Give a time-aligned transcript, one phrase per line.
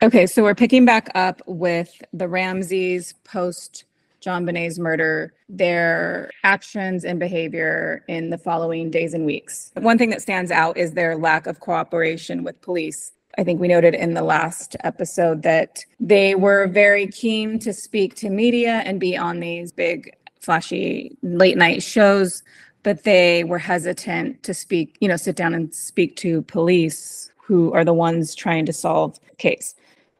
[0.00, 3.82] Okay, so we're picking back up with the Ramseys post
[4.20, 9.72] John JonBenét's murder, their actions and behavior in the following days and weeks.
[9.74, 13.10] One thing that stands out is their lack of cooperation with police.
[13.38, 18.14] I think we noted in the last episode that they were very keen to speak
[18.16, 22.44] to media and be on these big, flashy late night shows,
[22.84, 27.72] but they were hesitant to speak, you know, sit down and speak to police who
[27.72, 29.74] are the ones trying to solve the case.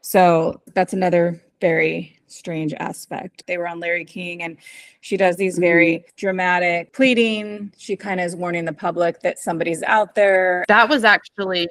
[0.09, 3.45] So that's another very strange aspect.
[3.47, 4.57] They were on Larry King and
[5.03, 6.09] she does these very mm-hmm.
[6.17, 7.75] dramatic pleading.
[7.77, 10.65] She kind of is warning the public that somebody's out there.
[10.67, 11.69] That was actually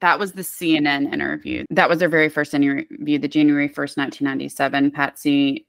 [0.00, 1.66] that was the CNN interview.
[1.68, 4.90] That was their very first interview, the January 1st, 1997.
[4.90, 5.66] Patsy,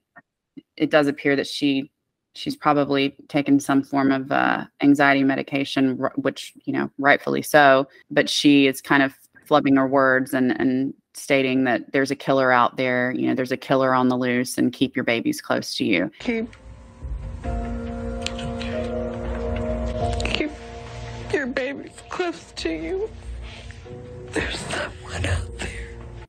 [0.77, 1.91] it does appear that she
[2.33, 7.89] she's probably taken some form of uh, anxiety medication, which you know, rightfully so.
[8.09, 9.13] But she is kind of
[9.49, 13.11] flubbing her words and and stating that there's a killer out there.
[13.11, 16.11] You know, there's a killer on the loose, and keep your babies close to you.
[16.19, 16.53] Keep
[20.23, 20.51] keep
[21.33, 23.09] your babies close to you.
[24.31, 25.69] There's someone out there.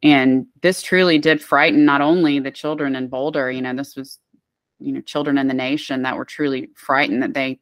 [0.02, 4.18] And this truly did frighten not only the children in Boulder, you know, this was,
[4.78, 7.58] you know, children in the nation that were truly frightened that they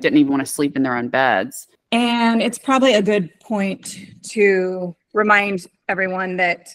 [0.00, 1.68] didn't even want to sleep in their own beds.
[1.92, 3.98] And it's probably a good point
[4.30, 6.74] to remind everyone that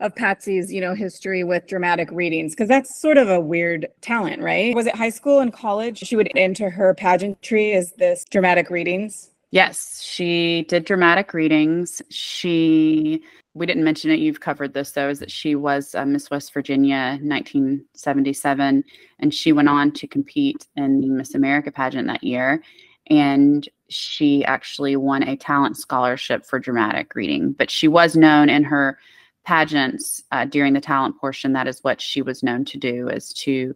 [0.00, 4.42] of Patsy's, you know, history with dramatic readings because that's sort of a weird talent,
[4.42, 4.74] right?
[4.74, 5.98] Was it high school and college?
[5.98, 9.30] She would enter her pageantry as this dramatic readings.
[9.50, 12.02] Yes, she did dramatic readings.
[12.10, 13.22] She,
[13.54, 16.52] we didn't mention it, you've covered this though, is that she was uh, Miss West
[16.52, 18.84] Virginia 1977,
[19.20, 22.62] and she went on to compete in Miss America pageant that year.
[23.10, 28.64] And she actually won a talent scholarship for dramatic reading, but she was known in
[28.64, 28.98] her
[29.44, 31.52] pageants uh, during the talent portion.
[31.54, 33.74] That is what she was known to do, is to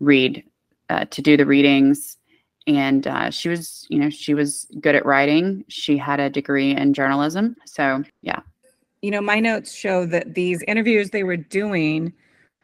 [0.00, 0.44] read,
[0.90, 2.16] uh, to do the readings.
[2.66, 5.64] And uh, she was you know she was good at writing.
[5.68, 7.56] She had a degree in journalism.
[7.66, 8.40] So yeah.
[9.02, 12.12] You know my notes show that these interviews they were doing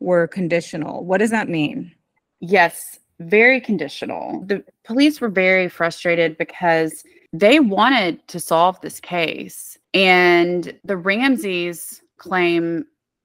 [0.00, 1.04] were conditional.
[1.04, 1.92] What does that mean?
[2.40, 9.78] Yes very conditional the police were very frustrated because they wanted to solve this case
[9.94, 12.84] and the ramseys claim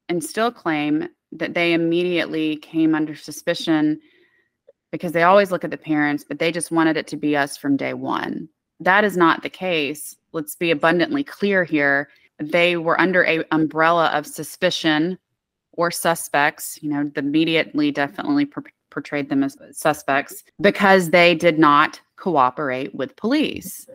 [0.09, 4.00] and still claim that they immediately came under suspicion
[4.91, 7.57] because they always look at the parents, but they just wanted it to be us
[7.57, 8.47] from day one.
[8.79, 10.16] That is not the case.
[10.31, 12.09] Let's be abundantly clear here.
[12.39, 15.17] They were under a umbrella of suspicion
[15.73, 16.79] or suspects.
[16.81, 18.45] You know, the immediately definitely
[18.95, 23.85] portrayed them as suspects because they did not cooperate with police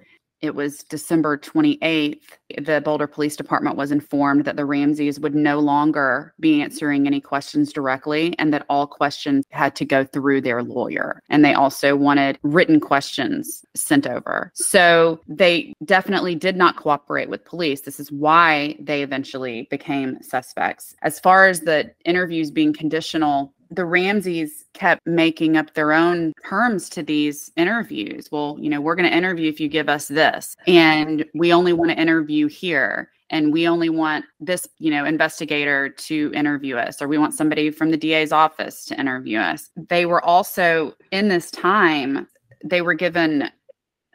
[0.41, 2.23] it was December 28th,
[2.59, 7.21] the Boulder Police Department was informed that the Ramseys would no longer be answering any
[7.21, 11.23] questions directly and that all questions had to go through their lawyer.
[11.29, 14.51] And they also wanted written questions sent over.
[14.55, 17.83] So they definitely did not cooperate with police.
[17.83, 20.95] This is why they eventually became suspects.
[21.03, 26.89] As far as the interviews being conditional, the Ramseys kept making up their own terms
[26.91, 28.29] to these interviews.
[28.33, 31.73] Well, you know, we're going to interview if you give us this, and we only
[31.73, 37.01] want to interview here, and we only want this, you know, investigator to interview us,
[37.01, 39.71] or we want somebody from the DA's office to interview us.
[39.77, 42.27] They were also in this time,
[42.65, 43.51] they were given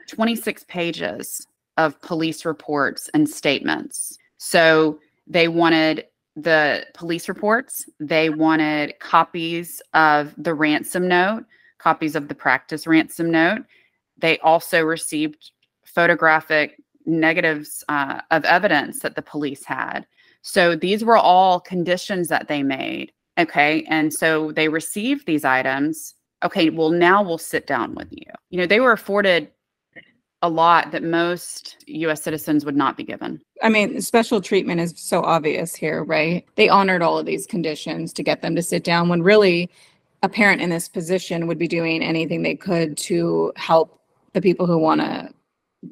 [0.10, 4.18] 26 pages of police reports and statements.
[4.38, 7.85] So they wanted the police reports.
[8.00, 11.46] They wanted copies of the ransom note,
[11.78, 13.63] copies of the practice ransom note.
[14.18, 15.51] They also received
[15.84, 20.06] photographic negatives uh, of evidence that the police had.
[20.41, 23.12] So these were all conditions that they made.
[23.38, 23.85] Okay.
[23.90, 26.16] And so they received these items.
[26.44, 26.69] Okay.
[26.69, 28.25] Well, now we'll sit down with you.
[28.50, 29.50] You know, they were afforded
[30.46, 33.42] a lot that most US citizens would not be given.
[33.64, 36.46] I mean, special treatment is so obvious here, right?
[36.54, 39.72] They honored all of these conditions to get them to sit down when really
[40.22, 44.00] a parent in this position would be doing anything they could to help
[44.34, 45.34] the people who want to,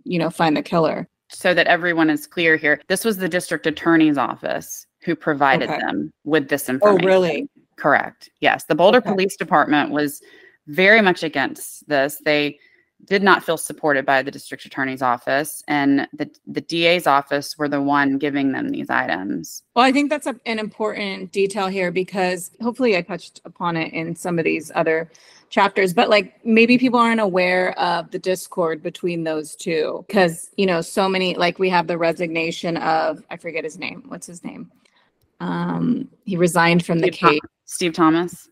[0.03, 1.07] you know, find the killer.
[1.29, 5.79] So that everyone is clear here, this was the district attorney's office who provided okay.
[5.79, 7.05] them with this information.
[7.05, 7.49] Oh, really?
[7.75, 8.29] Correct.
[8.39, 8.65] Yes.
[8.65, 9.09] The Boulder okay.
[9.09, 10.21] Police Department was
[10.67, 12.21] very much against this.
[12.23, 12.59] They
[13.05, 17.67] did not feel supported by the district attorney's office and the, the DA's office were
[17.67, 19.63] the one giving them these items.
[19.75, 23.93] Well, I think that's a, an important detail here because hopefully I touched upon it
[23.93, 25.09] in some of these other
[25.49, 30.65] chapters, but like maybe people aren't aware of the discord between those two because, you
[30.65, 34.03] know, so many, like we have the resignation of, I forget his name.
[34.07, 34.71] What's his name?
[35.39, 37.39] Um, he resigned from the Steve Tho- case.
[37.65, 38.49] Steve Thomas.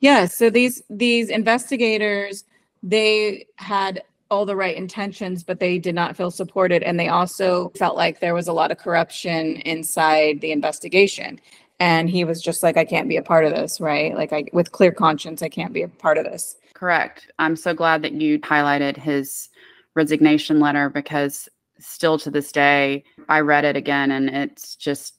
[0.00, 2.44] Yeah, so these these investigators,
[2.82, 7.68] they had all the right intentions, but they did not feel supported, and they also
[7.76, 11.38] felt like there was a lot of corruption inside the investigation.
[11.78, 14.14] And he was just like, I can't be a part of this, right?
[14.14, 16.56] Like, I with clear conscience, I can't be a part of this.
[16.74, 17.30] Correct.
[17.38, 19.48] I'm so glad that you highlighted his
[19.94, 25.18] resignation letter because still to this day, I read it again and it's just,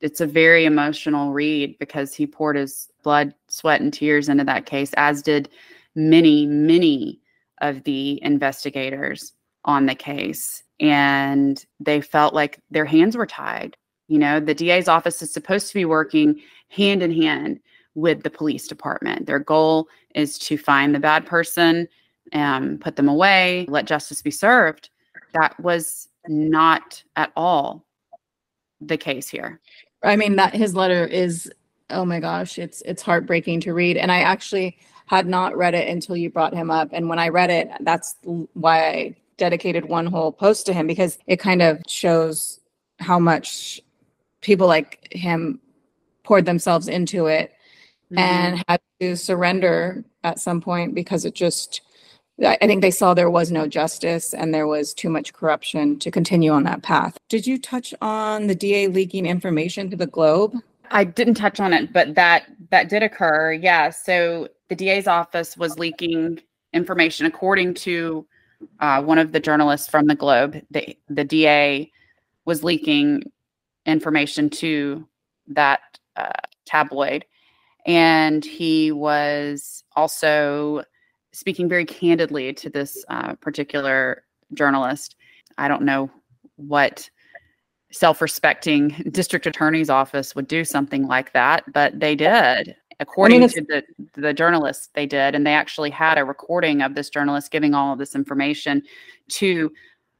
[0.00, 4.66] it's a very emotional read because he poured his blood, sweat, and tears into that
[4.66, 5.48] case, as did
[5.94, 7.20] many, many
[7.60, 9.32] of the investigators
[9.64, 10.62] on the case.
[10.80, 13.76] And they felt like their hands were tied.
[14.08, 17.60] You know, the DA's office is supposed to be working hand in hand
[17.94, 19.26] with the police department.
[19.26, 21.88] Their goal is to find the bad person,
[22.32, 24.90] um, put them away, let justice be served.
[25.32, 27.84] That was not at all
[28.80, 29.60] the case here.
[30.02, 31.50] I mean, that his letter is,
[31.90, 33.96] oh my gosh, it's it's heartbreaking to read.
[33.96, 36.88] And I actually had not read it until you brought him up.
[36.92, 38.16] And when I read it, that's
[38.54, 42.60] why I dedicated one whole post to him because it kind of shows
[43.00, 43.80] how much
[44.40, 45.60] people like him
[46.22, 47.52] poured themselves into it
[48.12, 48.18] mm-hmm.
[48.18, 51.80] and had to surrender at some point because it just
[52.42, 55.98] I I think they saw there was no justice and there was too much corruption
[56.00, 57.16] to continue on that path.
[57.28, 60.56] Did you touch on the DA leaking information to the Globe?
[60.94, 63.52] I didn't touch on it, but that that did occur.
[63.52, 63.90] Yeah.
[63.90, 66.40] So the DA's office was leaking
[66.72, 68.24] information, according to
[68.78, 70.62] uh, one of the journalists from the Globe.
[70.70, 71.90] The the DA
[72.44, 73.24] was leaking
[73.86, 75.06] information to
[75.48, 75.80] that
[76.14, 76.30] uh,
[76.64, 77.24] tabloid,
[77.86, 80.84] and he was also
[81.32, 84.22] speaking very candidly to this uh, particular
[84.54, 85.16] journalist.
[85.58, 86.08] I don't know
[86.54, 87.10] what
[87.94, 92.74] self-respecting district attorney's office would do something like that, but they did.
[93.00, 93.82] According it's- to the
[94.20, 97.92] the journalist, they did, and they actually had a recording of this journalist giving all
[97.92, 98.82] of this information
[99.30, 99.72] to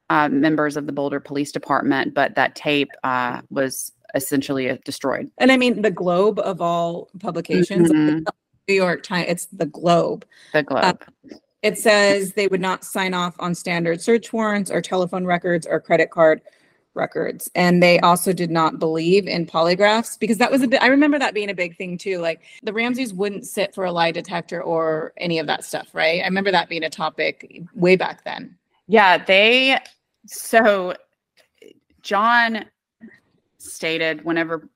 [0.09, 2.13] uh, members of the Boulder Police Department.
[2.13, 5.31] But that tape uh, was essentially uh, destroyed.
[5.39, 8.17] And I mean, the Globe of all publications, like, Mhm.
[8.17, 8.35] it's not
[8.67, 10.25] New York Times, it's the Globe.
[10.53, 11.03] The Globe.
[11.61, 15.79] It says they would not sign off on standard search warrants or telephone records or
[15.79, 16.41] credit card
[16.95, 17.49] records.
[17.55, 21.19] And they also did not believe in polygraphs because that was a bit, I remember
[21.19, 22.19] that being a big thing too.
[22.19, 26.21] Like the Ramseys wouldn't sit for a lie detector or any of that stuff, right?
[26.21, 28.57] I remember that being a topic way back then.
[28.87, 29.79] Yeah, they
[30.27, 30.93] so
[32.01, 32.65] John
[33.57, 34.69] stated whenever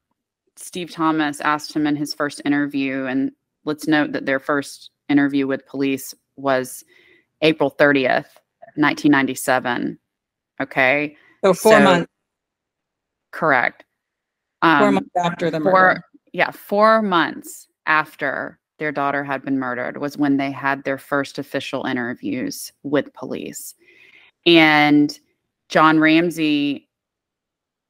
[0.56, 3.32] Steve Thomas asked him in his first interview, and
[3.66, 6.84] let's note that their first interview with police was
[7.42, 8.28] April 30th,
[8.76, 9.98] 1997.
[10.62, 12.12] Okay, So four So, months,
[13.32, 13.86] correct.
[14.62, 16.02] four Um, months after the four murder.
[16.34, 21.40] yeah four months after their daughter had been murdered was when they had their first
[21.40, 23.74] official interviews with police
[24.46, 25.20] and
[25.70, 26.88] john ramsey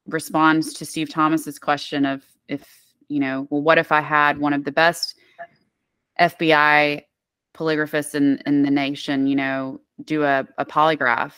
[0.07, 2.68] responds to steve thomas's question of if
[3.07, 5.16] you know well what if i had one of the best
[6.19, 7.01] fbi
[7.56, 11.34] polygraphists in, in the nation you know do a, a polygraph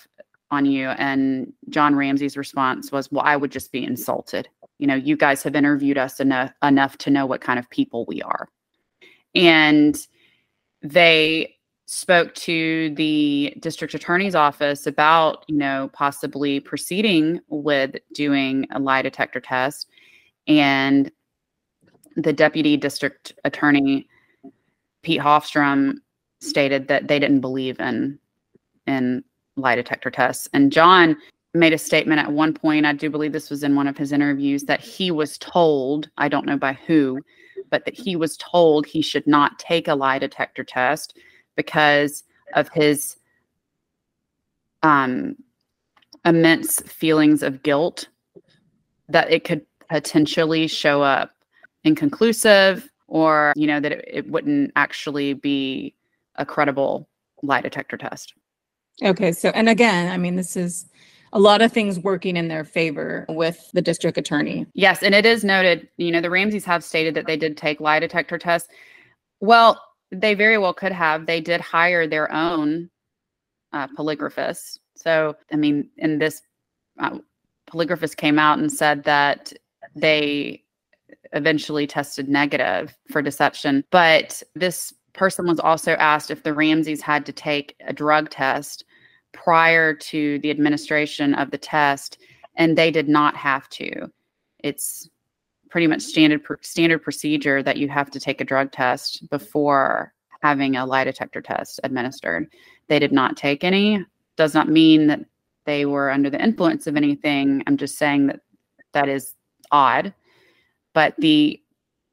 [0.51, 0.89] on you.
[0.89, 4.47] And john ramsey's response was well i would just be insulted.
[4.77, 8.05] You know you guys have interviewed us enough enough to know what kind of people
[8.05, 8.47] we are.
[9.33, 9.95] And
[10.81, 11.55] they
[11.85, 19.01] spoke to the district attorney's office about you know possibly proceeding with doing a lie
[19.01, 19.87] detector test.
[20.47, 21.11] And
[22.15, 24.07] the deputy district attorney
[25.03, 25.95] pete hofstrom
[26.39, 28.19] stated that they didn't believe in
[28.87, 29.23] in
[29.55, 30.47] lie detector tests.
[30.53, 31.17] And john
[31.53, 34.11] made a statement at one point i do believe this was in one of his
[34.11, 37.21] interviews that he was told i don't know by who
[37.69, 41.17] but that he was told he should not take a lie detector test
[41.55, 43.17] because of his
[44.83, 45.35] um,
[46.25, 48.07] immense feelings of guilt
[49.09, 51.31] that it could potentially show up
[51.83, 55.93] inconclusive or you know that it, it wouldn't actually be
[56.35, 57.07] a credible
[57.43, 58.33] lie detector test
[59.03, 60.85] Okay, so, and again, I mean, this is
[61.33, 64.65] a lot of things working in their favor with the district attorney.
[64.73, 67.79] Yes, and it is noted, you know, the Ramseys have stated that they did take
[67.79, 68.69] lie detector tests.
[69.39, 69.81] Well,
[70.11, 71.25] they very well could have.
[71.25, 72.89] They did hire their own
[73.71, 74.79] uh, polygraphist.
[74.95, 76.41] So, I mean, in this,
[76.99, 77.19] uh,
[77.71, 79.53] polygraphist came out and said that
[79.95, 80.63] they
[81.33, 83.85] eventually tested negative for deception.
[83.89, 88.85] But this person was also asked if the Ramseys had to take a drug test
[89.33, 92.17] prior to the administration of the test,
[92.55, 94.11] and they did not have to.
[94.59, 95.09] It's
[95.69, 100.75] pretty much standard standard procedure that you have to take a drug test before having
[100.75, 102.47] a lie detector test administered.
[102.87, 104.05] They did not take any.
[104.35, 105.21] Does not mean that
[105.65, 107.63] they were under the influence of anything.
[107.67, 108.41] I'm just saying that
[108.93, 109.35] that is
[109.71, 110.13] odd.
[110.93, 111.60] But the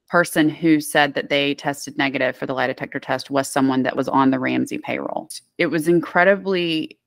[0.09, 3.95] person who said that they tested negative for the lie detector test was someone that
[3.95, 5.29] was on the Ramsey payroll.
[5.57, 6.97] It was incredibly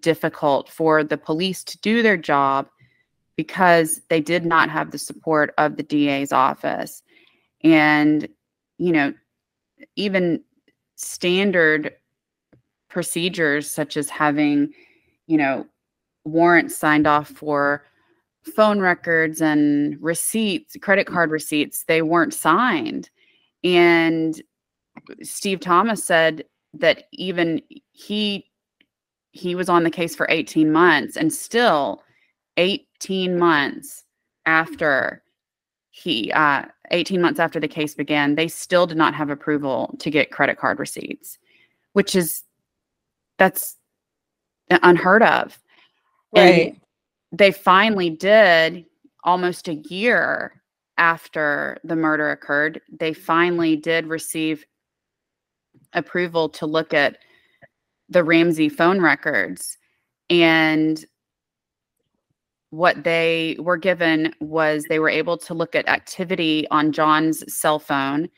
[0.00, 2.68] difficult for the police to do their job
[3.36, 7.02] because they did not have the support of the DA's office.
[7.64, 8.28] And,
[8.78, 9.12] you know,
[9.96, 10.42] even
[10.94, 11.94] standard
[12.88, 14.72] procedures such as having,
[15.26, 15.66] you know,
[16.24, 17.84] warrants signed off for
[18.44, 23.08] phone records and receipts, credit card receipts, they weren't signed.
[23.64, 24.40] And
[25.22, 26.44] Steve Thomas said
[26.74, 28.46] that even he
[29.30, 32.02] he was on the case for 18 months and still
[32.58, 34.04] 18 months
[34.44, 35.22] after
[35.90, 40.10] he uh 18 months after the case began they still did not have approval to
[40.10, 41.38] get credit card receipts
[41.92, 42.42] which is
[43.38, 43.76] that's
[44.82, 45.58] unheard of
[46.34, 46.68] Right.
[46.68, 46.80] and
[47.32, 48.84] they finally did
[49.24, 50.62] almost a year
[50.98, 52.80] after the murder occurred.
[52.92, 54.64] They finally did receive
[55.94, 57.18] approval to look at
[58.08, 59.78] the Ramsey phone records.
[60.28, 61.02] And
[62.70, 67.78] what they were given was they were able to look at activity on John's cell
[67.78, 68.28] phone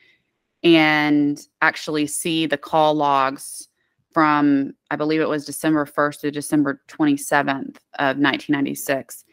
[0.63, 3.67] and actually see the call logs
[4.15, 9.25] from I believe it was December 1st to December 27th of 1996.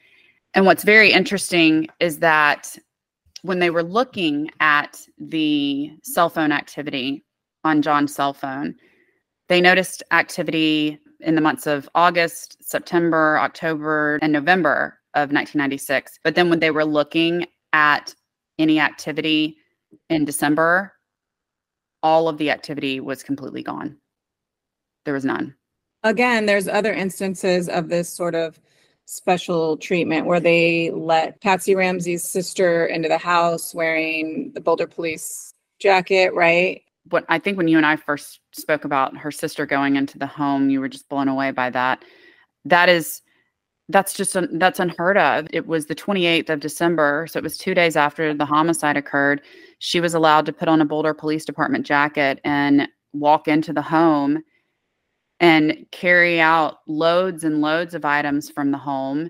[0.54, 2.76] And what's very interesting is that
[3.42, 7.24] when they were looking at the cell phone activity
[7.62, 8.74] on John's cell phone,
[9.48, 16.18] they noticed activity in the months of August, September, October, and November of 1996.
[16.24, 18.12] But then when they were looking at
[18.58, 19.58] any activity
[20.10, 20.92] in December,
[22.02, 23.96] all of the activity was completely gone.
[25.04, 25.54] There was none.
[26.04, 28.58] Again, there's other instances of this sort of
[29.06, 35.52] special treatment where they let Patsy Ramsey's sister into the house wearing the Boulder police
[35.80, 36.82] jacket, right?
[37.10, 40.26] What I think when you and I first spoke about her sister going into the
[40.26, 42.04] home, you were just blown away by that.
[42.64, 43.22] That is
[43.88, 45.48] that's just un, that's unheard of.
[45.52, 49.42] It was the 28th of December, so it was 2 days after the homicide occurred.
[49.80, 53.82] She was allowed to put on a Boulder Police Department jacket and walk into the
[53.82, 54.42] home
[55.42, 59.28] and carry out loads and loads of items from the home,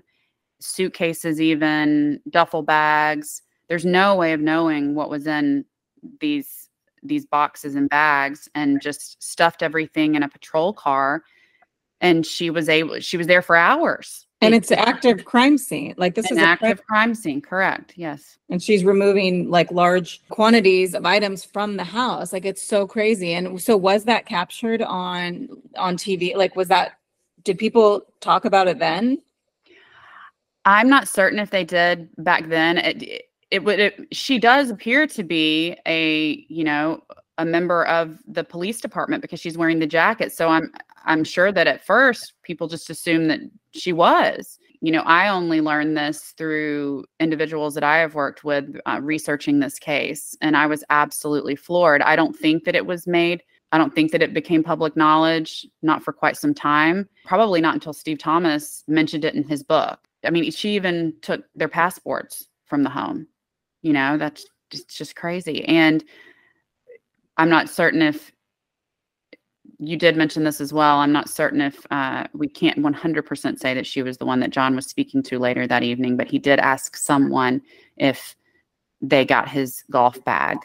[0.61, 3.41] suitcases even, duffel bags.
[3.67, 5.65] There's no way of knowing what was in
[6.21, 6.69] these
[7.05, 11.21] these boxes and bags and just stuffed everything in a patrol car
[11.99, 15.93] and she was able she was there for hours And it's an active crime scene.
[15.97, 19.71] Like this an is an crime, active crime scene correct yes and she's removing like
[19.71, 22.31] large quantities of items from the house.
[22.33, 23.33] Like it's so crazy.
[23.33, 26.35] And so was that captured on on TV?
[26.35, 26.99] Like was that
[27.43, 29.19] did people talk about it then?
[30.65, 35.05] i'm not certain if they did back then it it would it, she does appear
[35.07, 37.01] to be a you know
[37.37, 40.71] a member of the police department because she's wearing the jacket so i'm
[41.05, 43.39] i'm sure that at first people just assumed that
[43.73, 44.59] she was.
[44.81, 49.59] You know i only learned this through individuals that i have worked with uh, researching
[49.59, 52.01] this case and i was absolutely floored.
[52.01, 55.65] I don't think that it was made i don't think that it became public knowledge
[55.81, 59.99] not for quite some time probably not until steve thomas mentioned it in his book.
[60.25, 63.27] I mean she even took their passports from the home.
[63.83, 65.63] You know that's just, just crazy.
[65.65, 66.03] And
[67.37, 68.33] i'm not certain if
[69.85, 70.97] you did mention this as well.
[70.97, 74.49] I'm not certain if uh, we can't 100% say that she was the one that
[74.49, 77.61] john was speaking to later that evening but he did ask someone
[77.97, 78.35] if
[79.01, 80.57] they got his golf bag.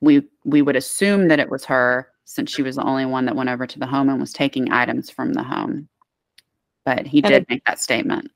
[0.00, 3.36] We we would assume that it was her since she was the only one that
[3.36, 5.88] went over to the home and was taking items from the home.
[6.84, 8.30] But he And did it- make that statement.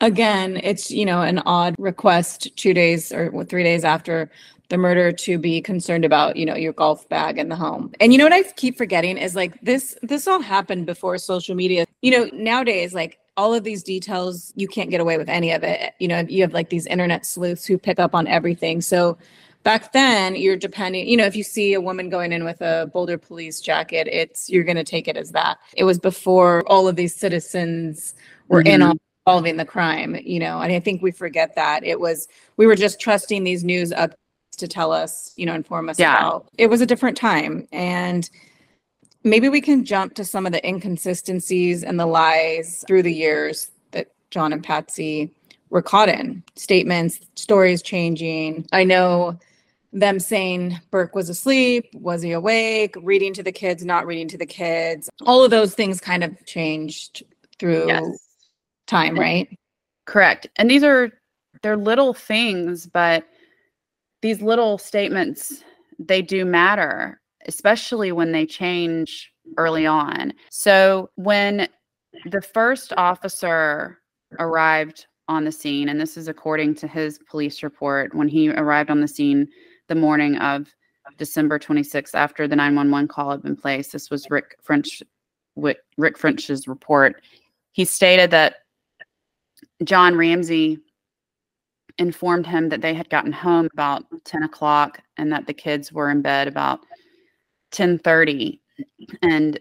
[0.00, 4.30] Again, it's, you know, an odd request two days or three days after
[4.68, 7.92] the murder to be concerned about, you know, your golf bag in the home.
[8.00, 11.54] And you know what I keep forgetting is like this, this all happened before social
[11.54, 11.86] media.
[12.02, 15.62] You know, nowadays, like all of these details, you can't get away with any of
[15.62, 15.94] it.
[16.00, 18.80] You know, you have like these internet sleuths who pick up on everything.
[18.80, 19.18] So
[19.62, 22.90] back then you're depending, you know, if you see a woman going in with a
[22.92, 25.58] Boulder police jacket, it's, you're going to take it as that.
[25.76, 28.14] It was before all of these citizens
[28.48, 28.90] were in Mhm.
[28.90, 32.66] on solving the crime, you know, and I think we forget that it was, we
[32.66, 34.14] were just trusting these news up
[34.56, 36.16] to tell us, you know, inform us Yeah.
[36.16, 37.68] about, it was a different time.
[37.72, 38.28] And
[39.24, 43.70] maybe we can jump to some of the inconsistencies and the lies through the years
[43.92, 45.32] that John and Patsy
[45.68, 48.68] we're caught in statements, stories changing.
[48.70, 49.36] I know
[49.92, 54.38] them saying Burke was asleep, was he awake, reading to the kids, not reading to
[54.38, 55.10] the kids.
[55.26, 57.24] All of those things kind of changed
[57.58, 58.04] through Yes.
[58.86, 59.48] time, right?
[60.04, 60.46] Correct.
[60.56, 61.10] And these are
[61.62, 63.26] they're little things, but
[64.22, 65.62] these little statements
[65.98, 70.32] they do matter, especially when they change early on.
[70.50, 71.68] So when
[72.26, 73.98] the first officer
[74.38, 78.90] arrived on the scene, and this is according to his police report, when he arrived
[78.90, 79.48] on the scene
[79.88, 80.68] the morning of
[81.18, 83.92] December 26th after the 911 call had been placed.
[83.92, 85.02] This was Rick French
[85.56, 87.22] Rick French's report.
[87.72, 88.56] He stated that
[89.84, 90.78] John Ramsey
[91.98, 96.10] informed him that they had gotten home about 10 o'clock and that the kids were
[96.10, 96.80] in bed about
[97.72, 98.60] 10:30
[99.22, 99.58] and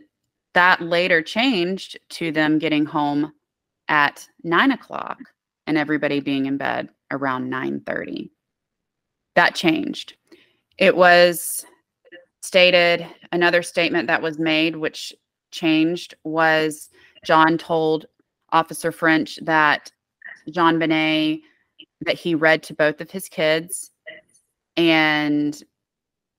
[0.54, 3.34] that later changed to them getting home
[3.88, 5.20] at 9 o'clock
[5.68, 8.30] and everybody being in bed around 9:30
[9.36, 10.16] that changed.
[10.78, 11.66] It was
[12.42, 15.14] stated another statement that was made which
[15.52, 16.90] changed was
[17.26, 18.06] john told
[18.52, 19.92] officer french that
[20.50, 21.42] JonBenét
[22.06, 23.92] that he read to both of his kids
[24.78, 25.62] and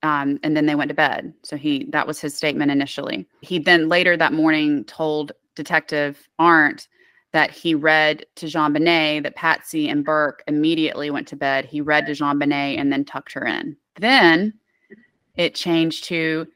[0.03, 1.33] um, and then they went to bed.
[1.43, 3.27] So he that was his statement initially.
[3.41, 6.87] He then later that morning told Detective Arndt
[7.33, 11.65] that he read to JonBenét that Patsy and Burke immediately went to bed.
[11.65, 13.75] He read to JonBenét and then tucked her in.
[13.99, 14.53] Then
[15.35, 16.47] it changed to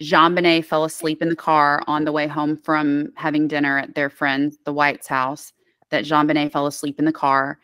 [0.00, 4.10] JonBenét fell asleep in the car on the way home from having dinner at their
[4.10, 5.52] friend, the White's house
[5.90, 7.58] that JonBenét fell asleep in the car.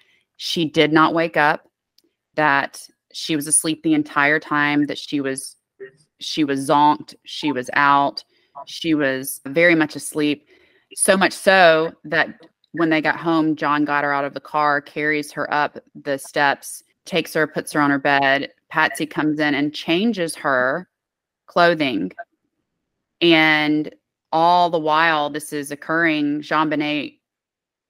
[0.44, 1.68] She did not wake up,
[2.34, 5.54] that she was asleep the entire time, that she was
[6.18, 8.24] she was zonked, she was out,
[8.66, 10.48] she was very much asleep.
[10.96, 12.40] So much so that
[12.72, 16.18] when they got home, John got her out of the car, carries her up the
[16.18, 18.50] steps, takes her, puts her on her bed.
[18.68, 20.88] Patsy comes in and changes her
[21.46, 22.10] clothing.
[23.20, 23.94] And
[24.32, 27.20] all the while this is occurring, JonBenét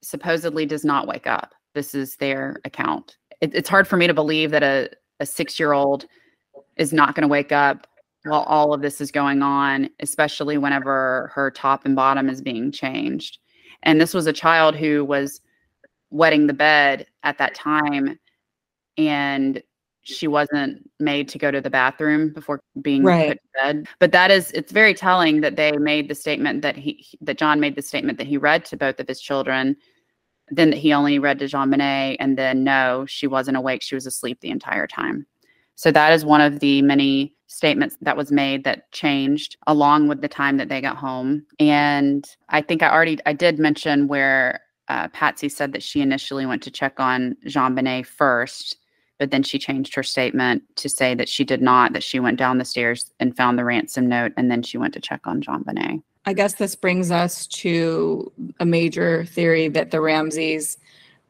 [0.03, 1.55] supposedly does not wake up.
[1.75, 3.17] This is their account.
[3.41, 6.07] It, it's hard for me to believe that a, a six year old
[6.77, 7.87] is not going to wake up
[8.25, 12.71] while all of this is going on, especially whenever her top and bottom is being
[12.71, 13.39] changed.
[13.83, 15.41] And this was a child who was
[16.11, 18.19] wetting the bed at that time
[18.99, 19.63] and
[20.03, 23.29] she wasn't made to go to the bathroom before being Right.
[23.29, 23.89] put to bed.
[23.99, 27.61] But that is it's very telling that they made the statement that he that John
[27.61, 29.77] made the statement that he read to both of his children,
[30.53, 33.83] then he only read to JonBenét, and then no, she wasn't awake.
[33.83, 35.27] She was asleep the entire time.
[35.77, 40.21] So that is one of the many statements that was made that changed along with
[40.21, 41.47] the time that they got home.
[41.59, 46.45] And I think I already I did mention where uh, Patsy said that she initially
[46.45, 48.77] went to check on JonBenét first,
[49.19, 52.39] but then she changed her statement to say that she did not, that she went
[52.39, 55.41] down the stairs and found the ransom note, and then she went to check on
[55.41, 56.03] JonBenét.
[56.25, 58.31] I guess this brings us to
[58.61, 60.79] a major theory that the Ramseys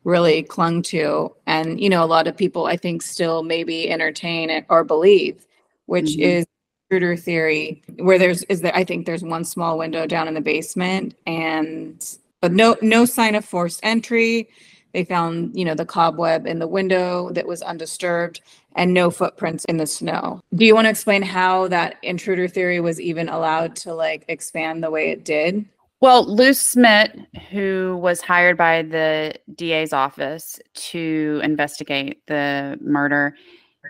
[0.04, 1.34] really clung to.
[1.46, 5.46] And, you know, a lot of people, I think, still maybe entertain it or believe,
[5.86, 6.20] which Mhm.
[6.22, 6.46] is
[6.90, 10.40] intruder theory, where there's, is there, I think there's one small window down in the
[10.42, 12.04] basement and,
[12.42, 14.48] but no, no sign of forced entry.
[14.92, 18.40] They found, you know, the cobweb in the window that was undisturbed
[18.76, 20.40] and no footprints in the snow.
[20.54, 24.82] Do you want to explain how that intruder theory was even allowed to like expand
[24.82, 25.64] the way it did?
[26.00, 27.16] Well, Lou Smit,
[27.50, 33.36] who was hired by the DA's office to investigate the murder,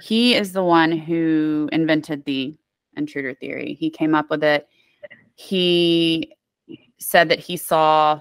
[0.03, 2.55] he is the one who invented the
[2.97, 3.77] intruder theory.
[3.81, 4.69] He came up with it.
[5.37, 6.35] He
[6.99, 8.21] said that he saw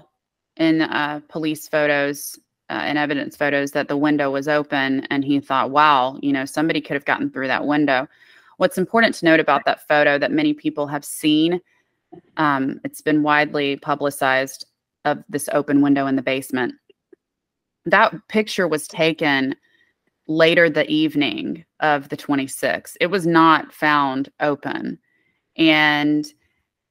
[0.56, 2.38] in uh, police photos
[2.72, 6.44] uh, and evidence photos that the window was open, and he thought, wow, you know,
[6.44, 8.08] somebody could have gotten through that window.
[8.56, 11.60] What's important to note about that photo that many people have seen
[12.36, 14.66] um, it's been widely publicized
[15.04, 16.74] of this open window in the basement.
[17.86, 19.56] That picture was taken
[20.28, 22.96] later the evening of the 26th.
[23.00, 24.98] It was not found open.
[25.56, 26.26] And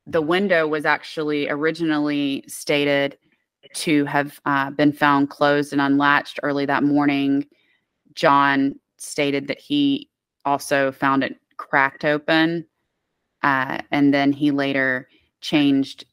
[0.06, 3.18] the window was actually originally stated
[3.74, 7.46] to have uh, been found closed and unlatched early that morning.
[8.14, 10.10] John stated that he
[10.46, 12.66] also found it cracked open
[13.44, 15.08] uh, and then he later
[15.42, 16.06] changed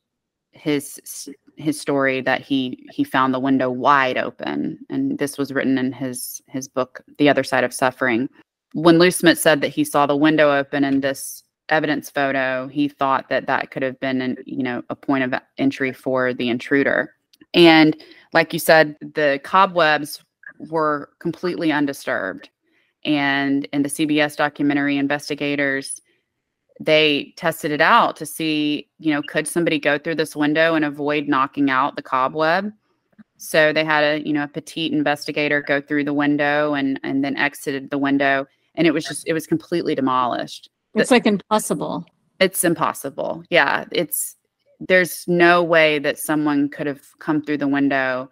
[0.53, 5.77] his his story that he he found the window wide open and this was written
[5.79, 8.29] in his his book the other side of suffering
[8.75, 12.88] when lou smit said that he saw the window open in this evidence photo he
[12.88, 16.49] thought that that could have been an you know a point of entry for the
[16.49, 17.14] intruder
[17.55, 17.97] and
[18.33, 20.23] like you said the cobwebs
[20.71, 22.51] were completely undisturbed.
[23.05, 26.01] And in the CBS documentary, investigators
[26.81, 30.85] they tested it out to see, you know, could somebody go through this window and
[30.85, 32.73] avoid knocking out the cobweb?
[33.37, 37.25] So they had a, you know, a petite investigator go through the window and and
[37.25, 40.71] then exited the window, and it was just it was completely demolished.
[40.95, 42.05] It's like impossible.
[42.41, 43.45] It's impossible.
[43.51, 44.37] Yeah, it's
[44.81, 48.31] there's no way that someone could have come through the window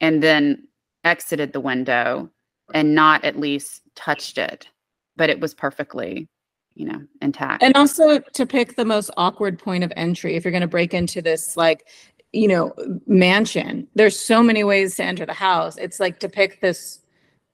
[0.00, 0.66] and then
[1.04, 2.30] exited the window
[2.72, 4.68] and not at least touched it,
[5.16, 6.28] but it was perfectly
[6.74, 7.62] you know intact.
[7.62, 10.94] And also to pick the most awkward point of entry if you're going to break
[10.94, 11.86] into this like
[12.32, 12.72] you know
[13.08, 15.76] mansion there's so many ways to enter the house.
[15.76, 17.00] It's like to pick this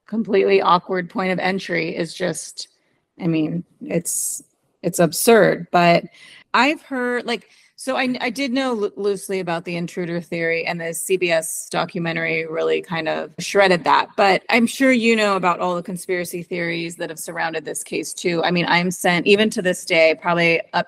[0.07, 2.69] completely awkward point of entry is just
[3.21, 4.41] i mean it's
[4.81, 6.05] it's absurd but
[6.53, 10.81] i've heard like so I, I did know lo- loosely about the intruder theory, and
[10.81, 14.09] the CBS documentary really kind of shredded that.
[14.17, 18.13] But I'm sure you know about all the conspiracy theories that have surrounded this case
[18.13, 18.43] too.
[18.43, 20.87] I mean, I'm sent even to this day, probably up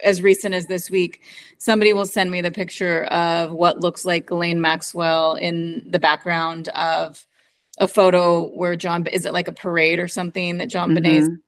[0.00, 1.22] as recent as this week,
[1.58, 6.68] somebody will send me the picture of what looks like Ghislaine Maxwell in the background
[6.68, 7.24] of
[7.78, 11.02] a photo where John is it like a parade or something that John mm-hmm.
[11.02, 11.38] Benet.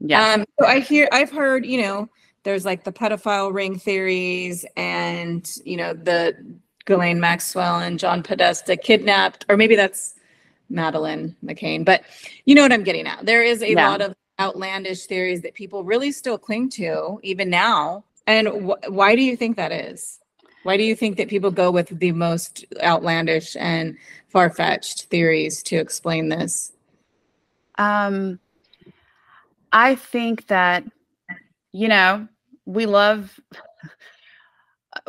[0.00, 0.34] Yeah.
[0.34, 2.08] Um, so I hear I've heard, you know,
[2.44, 6.36] there's like the pedophile ring theories and you know the
[6.84, 10.14] Ghislaine Maxwell and John Podesta kidnapped, or maybe that's
[10.70, 12.02] Madeleine McCann, But
[12.44, 13.26] you know what I'm getting at.
[13.26, 13.88] There is a yeah.
[13.88, 18.04] lot of outlandish theories that people really still cling to even now.
[18.26, 20.20] And wh- why do you think that is?
[20.62, 23.96] Why do you think that people go with the most outlandish and
[24.28, 26.72] far fetched theories to explain this?
[27.76, 28.38] Um,
[29.72, 30.84] I think that,
[31.78, 32.26] you know,
[32.66, 33.38] we love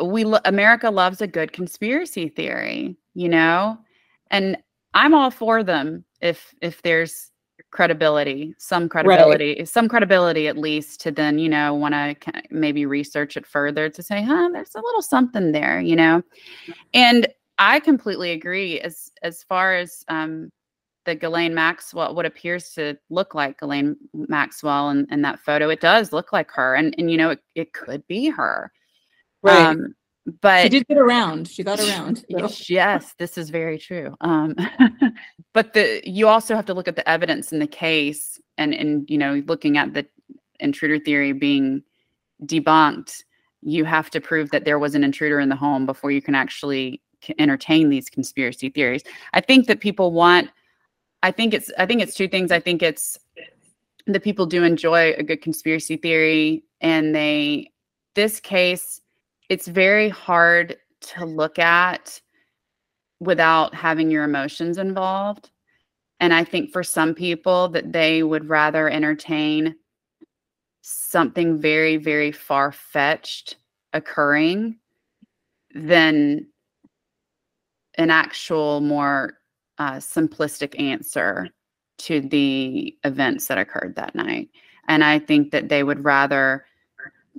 [0.04, 3.78] we lo- America loves a good conspiracy theory, you know?
[4.30, 4.56] And
[4.94, 7.32] I'm all for them if if there's
[7.72, 9.68] credibility, some credibility, right.
[9.68, 12.16] some credibility at least to then, you know, want to
[12.52, 16.22] maybe research it further to say, "Huh, there's a little something there," you know?
[16.94, 17.28] And
[17.58, 20.52] I completely agree as as far as um
[21.06, 25.82] the Ghislaine Maxwell, what appears to look like Ghislaine Maxwell in, in that photo, it
[25.82, 26.76] does look like her.
[26.76, 28.72] And, and you know, it, it could be her.
[29.42, 29.66] Right.
[29.66, 29.96] Um,
[30.42, 31.48] but she did get around.
[31.48, 32.26] She got around.
[32.70, 34.16] yes, this is very true.
[34.22, 34.56] Um,
[35.54, 39.10] but the you also have to look at the evidence in the case and and
[39.10, 40.06] you know, looking at the
[40.60, 41.82] intruder theory being
[42.46, 43.24] debunked,
[43.62, 46.36] you have to prove that there was an intruder in the home before you can
[46.36, 47.02] actually
[47.38, 49.04] entertain these conspiracy theories.
[49.34, 50.50] I think that people want
[51.22, 52.52] I think it's I think it's two things.
[52.52, 53.18] I think it's
[54.08, 57.72] the people do enjoy a good conspiracy theory and they
[58.16, 59.02] this case
[59.50, 62.22] it's very hard to look at
[63.20, 65.50] without having your emotions involved.
[66.20, 69.76] And I think for some people that they would rather entertain
[70.82, 73.58] something very, very far fetched
[73.94, 74.78] occurring
[75.74, 76.48] than
[77.96, 79.39] an actual more
[79.80, 81.50] uh, simplistic answer
[81.98, 84.50] to the events that occurred that night.
[84.88, 86.66] And I think that they would rather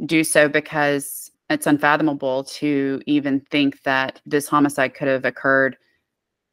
[0.07, 5.77] do so because it's unfathomable to even think that this homicide could have occurred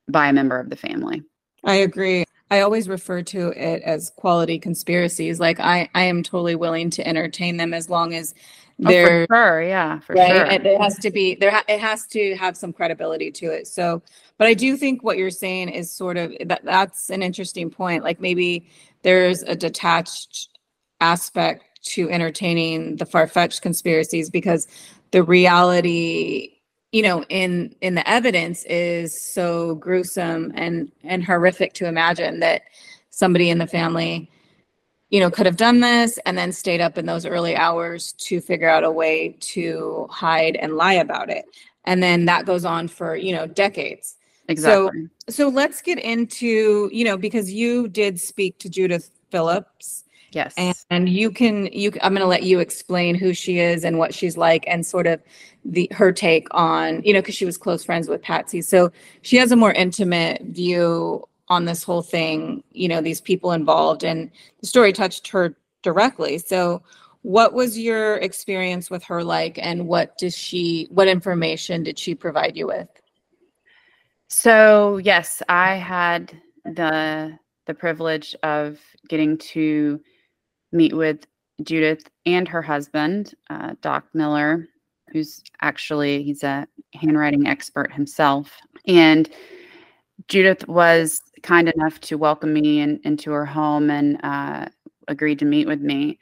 [0.09, 1.23] by a member of the family.
[1.63, 2.25] I agree.
[2.49, 5.39] I always refer to it as quality conspiracies.
[5.39, 8.33] Like I, I am totally willing to entertain them as long as
[8.79, 10.27] they're oh, for sure, yeah, for right?
[10.27, 10.45] sure.
[10.45, 11.63] And it has to be there.
[11.67, 13.67] it has to have some credibility to it.
[13.67, 14.03] So,
[14.37, 16.63] but I do think what you're saying is sort of that.
[16.63, 18.03] That's an interesting point.
[18.03, 18.69] Like maybe
[19.01, 20.49] there's a detached
[21.01, 24.67] aspect to entertaining the far-fetched conspiracies because
[25.11, 26.53] the reality
[26.91, 32.63] you know in in the evidence is so gruesome and and horrific to imagine that
[33.09, 34.29] somebody in the family
[35.09, 38.41] you know could have done this and then stayed up in those early hours to
[38.41, 41.45] figure out a way to hide and lie about it
[41.85, 44.15] and then that goes on for you know decades
[44.49, 50.03] exactly so so let's get into you know because you did speak to judith phillips
[50.31, 50.53] Yes.
[50.57, 53.97] And, and you can you I'm going to let you explain who she is and
[53.97, 55.21] what she's like and sort of
[55.63, 58.61] the her take on, you know, cuz she was close friends with Patsy.
[58.61, 58.91] So
[59.21, 64.03] she has a more intimate view on this whole thing, you know, these people involved
[64.03, 66.37] and the story touched her directly.
[66.37, 66.81] So
[67.21, 72.15] what was your experience with her like and what does she what information did she
[72.15, 72.89] provide you with?
[74.29, 78.79] So, yes, I had the the privilege of
[79.09, 80.01] getting to
[80.71, 81.27] meet with
[81.63, 84.67] Judith and her husband, uh, Doc Miller,
[85.11, 88.57] who's actually he's a handwriting expert himself.
[88.85, 89.29] And
[90.27, 94.67] Judith was kind enough to welcome me in, into her home and uh,
[95.07, 96.19] agreed to meet with me.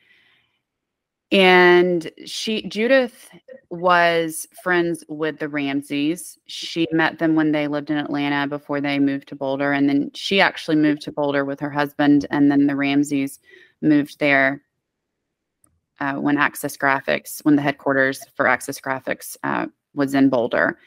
[1.31, 3.29] And she, Judith,
[3.69, 6.37] was friends with the Ramseys.
[6.45, 9.73] She met them when they lived in Atlanta before they moved to Boulder.
[9.73, 12.25] And then she actually moved to Boulder with her husband.
[12.29, 13.39] And then the Ramseys
[13.81, 14.61] moved there
[15.99, 20.77] uh, when Access Graphics, when the headquarters for Access Graphics uh, was in Boulder.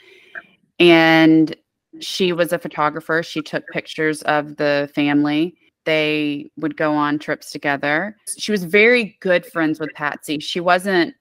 [0.79, 1.55] And
[2.01, 3.23] she was a photographer.
[3.23, 5.57] She took pictures of the family.
[5.85, 8.17] They would go on trips together.
[8.37, 10.39] She was very good friends with Patsy.
[10.39, 11.15] She wasn't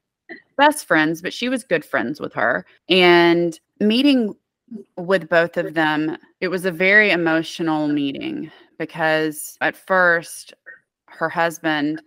[0.58, 2.66] best friends, but she was good friends with her.
[2.90, 4.36] And meeting
[4.98, 10.54] with both of them, it was a very emotional meeting because at first,
[11.06, 12.02] her husband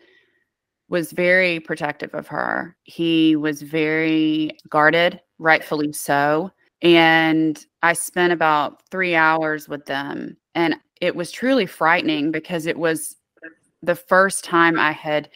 [0.88, 2.76] was very protective of her.
[2.82, 6.50] He was very guarded, rightfully so.
[6.82, 10.36] And I spent about three hours with them.
[10.54, 13.16] And it was truly frightening because it was
[13.82, 15.28] the first time I had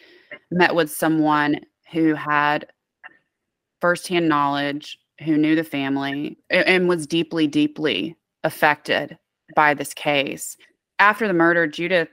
[0.51, 2.67] met with someone who had
[3.81, 9.17] firsthand knowledge, who knew the family, and was deeply, deeply affected
[9.55, 10.57] by this case.
[10.99, 12.09] After the murder, Judith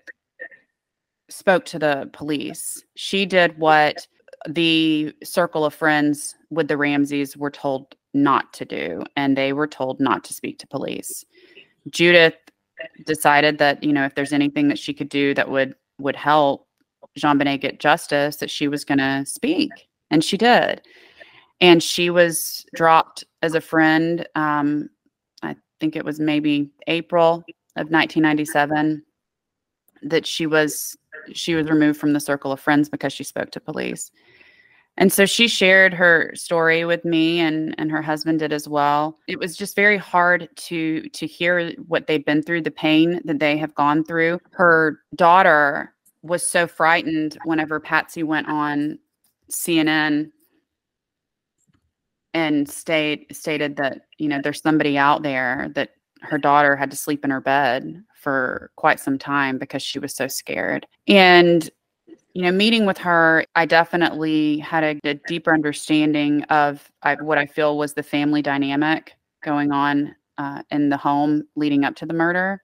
[1.29, 2.83] spoke to the police.
[2.97, 4.07] She did what
[4.49, 9.67] the circle of friends with the Ramseys were told not to do, and they were
[9.67, 11.25] told not to speak to police.
[11.91, 12.35] Judith
[13.05, 16.67] decided that you know if there's anything that she could do that would would help
[17.19, 19.71] JonBenét get justice, that she was going to speak,
[20.11, 20.83] and she did.
[21.61, 24.27] And she was dropped as a friend.
[24.35, 24.89] Um,
[25.43, 27.45] I think it was maybe April
[27.77, 29.03] of 1997
[30.03, 30.97] that she was
[31.33, 34.11] she was removed from the circle of friends because she spoke to police.
[34.99, 39.19] And so she shared her story with me and and her husband did as well.
[39.27, 43.39] It was just very hard to to hear what they've been through, the pain that
[43.39, 44.39] they have gone through.
[44.51, 48.99] Her daughter was so frightened whenever Patsy went on
[49.51, 50.31] CNN
[52.35, 55.91] and state stated that, you know, there's somebody out there that
[56.23, 60.15] her daughter had to sleep in her bed for quite some time because she was
[60.15, 60.87] so scared.
[61.09, 61.69] And
[62.35, 67.39] you know, meeting with her, I definitely had a, a deeper understanding of I, what
[67.39, 72.07] I feel was the family dynamic going on uh, in the home leading up to
[72.07, 72.63] the murder.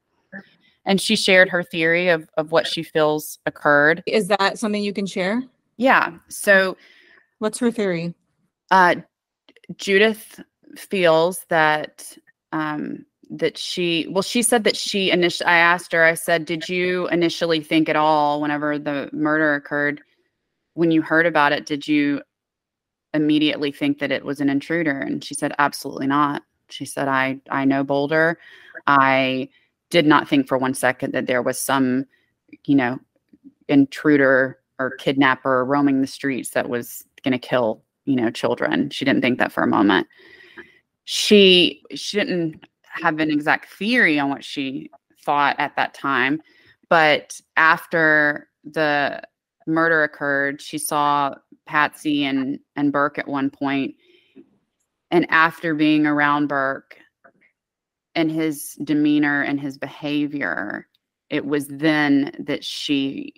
[0.87, 4.03] And she shared her theory of, of what she feels occurred.
[4.07, 5.43] Is that something you can share?
[5.77, 6.17] Yeah.
[6.29, 6.79] So,
[7.41, 8.15] what's her theory?
[8.71, 8.97] Uh,
[9.77, 10.41] Judith
[10.77, 12.17] feels that
[12.53, 16.67] um, that she well she said that she initially i asked her i said did
[16.67, 20.01] you initially think at all whenever the murder occurred
[20.73, 22.23] when you heard about it did you
[23.15, 24.99] immediately think that it was an intruder?
[25.01, 26.43] And she said absolutely not.
[26.71, 28.39] She said i i know boulder.
[28.87, 29.49] I
[29.91, 32.05] did not think for one second that there was some
[32.65, 32.99] you know
[33.69, 38.91] intruder or kidnapper roaming the streets that was going to kill you know children.
[38.91, 40.07] She didn't think that for a moment.
[41.05, 42.65] She she didn't
[43.01, 44.91] have an exact theory on what she
[45.25, 46.43] thought at that time.
[46.89, 49.23] But after the
[49.67, 51.35] murder occurred, she saw
[51.67, 53.95] Patsy and, and Burke at one point.
[55.11, 56.99] And after being around Burke
[58.15, 60.87] and his demeanor and his behavior,
[61.31, 63.35] it was then that she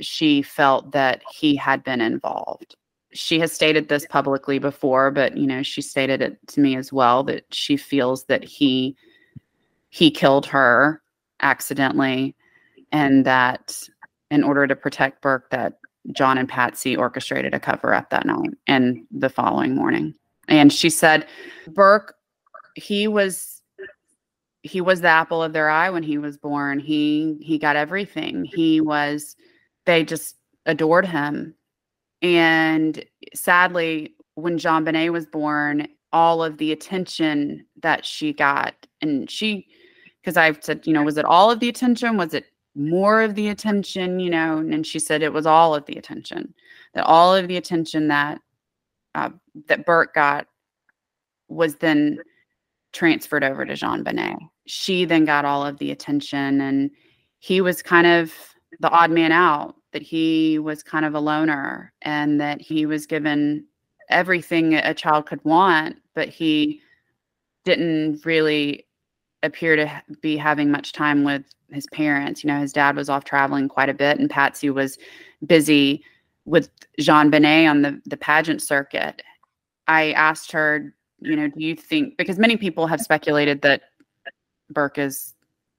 [0.00, 2.76] she felt that he had been involved
[3.12, 6.92] she has stated this publicly before, but you know, she stated it to me as
[6.92, 8.96] well that she feels that he
[9.90, 11.02] he killed her
[11.40, 12.36] accidentally
[12.92, 13.88] and that
[14.30, 15.78] in order to protect Burke that
[16.12, 20.14] John and Patsy orchestrated a cover up that night and the following morning.
[20.48, 21.26] And she said
[21.68, 22.14] Burke
[22.74, 23.62] he was
[24.62, 26.78] he was the apple of their eye when he was born.
[26.78, 28.44] He he got everything.
[28.44, 29.36] He was
[29.86, 31.54] they just adored him
[32.22, 33.04] and
[33.34, 39.66] sadly, when JonBenét was born, all of the attention that she got, and she,
[40.20, 42.16] because I've said, you know, was it all of the attention?
[42.16, 44.20] Was it more of the attention?
[44.20, 46.54] You know, and she said it was all of the attention.
[46.94, 48.40] That all of the attention that
[49.14, 49.30] uh,
[49.66, 50.46] that Burke got
[51.48, 52.18] was then
[52.92, 54.38] transferred over to JonBenét.
[54.66, 56.90] She then got all of the attention, and
[57.38, 58.32] he was kind of
[58.80, 63.04] the odd man out that he was kind of a loner and that he was
[63.04, 63.64] given
[64.10, 66.80] everything a child could want, but he
[67.64, 68.86] didn't really
[69.42, 72.44] appear to be having much time with his parents.
[72.44, 74.98] You know, his dad was off traveling quite a bit, and Patsy was
[75.44, 76.04] busy
[76.44, 79.20] with JonBenét on the, the pageant circuit.
[79.88, 83.82] I asked her, you know, do you think, because many people have speculated that
[84.70, 85.34] Burke is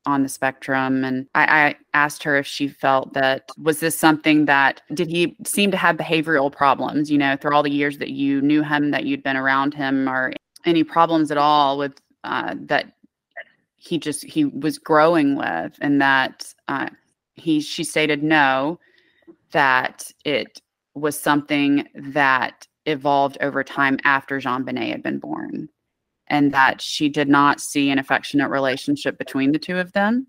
[0.06, 1.04] on the spectrum.
[1.04, 5.36] And I, I asked her if she felt that was this something that did he
[5.46, 8.92] seem to have behavioral problems, you know, through all the years that you knew him,
[8.92, 10.34] that you'd been around him, or
[10.66, 12.94] any problems at all with uh, that
[13.76, 16.90] he just he was growing with and that uh,
[17.36, 18.80] he she stated no
[19.52, 20.62] that it
[20.96, 25.70] was something that evolved over time after JonBenét had been born
[26.30, 30.28] and that she did not see an affectionate relationship between the two of them.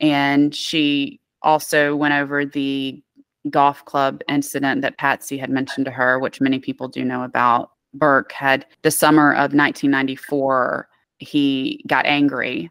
[0.00, 3.02] And she also went over the
[3.50, 7.70] golf club incident that Patsy had mentioned to her which many people do know about.
[7.94, 12.70] Burke had the summer of 1994 he got angry.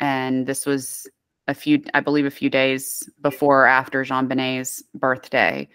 [0.00, 1.06] And this was
[1.48, 5.68] a few i believe a few days before or after JonBenét's birthday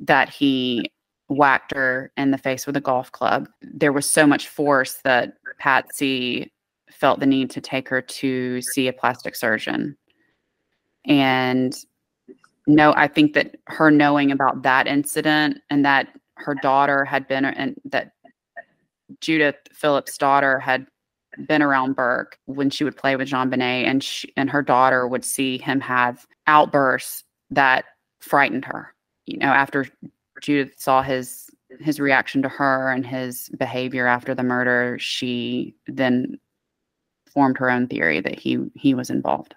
[0.00, 0.90] that he
[1.28, 5.34] whacked her in the face with a golf club there was so much force that
[5.58, 6.50] patsy
[6.90, 9.96] felt the need to take her to see a plastic surgeon
[11.04, 11.84] and
[12.66, 17.44] no i think that her knowing about that incident and that her daughter had been
[17.44, 18.12] and that
[19.20, 20.86] judith phillips daughter had
[21.46, 25.24] been around Burke when she would play with JonBenét, and she, and her daughter would
[25.24, 27.84] see him have outbursts that
[28.20, 28.94] frightened her.
[29.26, 29.86] You know, after
[30.40, 36.38] Judith saw his his reaction to her and his behavior after the murder, she then
[37.32, 39.54] formed her own theory that he he was involved.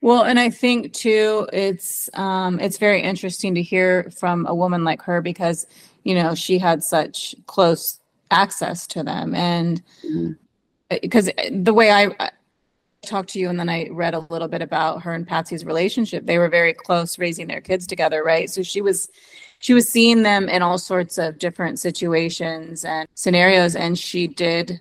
[0.00, 4.84] Well, and I think too, it's um, it's very interesting to hear from a woman
[4.84, 5.66] like her because
[6.02, 10.32] you know she had such close access to them, and mm-hmm
[11.02, 12.30] because the way I
[13.04, 16.26] talked to you and then I read a little bit about her and Patsy's relationship.
[16.26, 18.50] They were very close raising their kids together, right?
[18.50, 19.08] So she was
[19.60, 24.80] she was seeing them in all sorts of different situations and scenarios and she did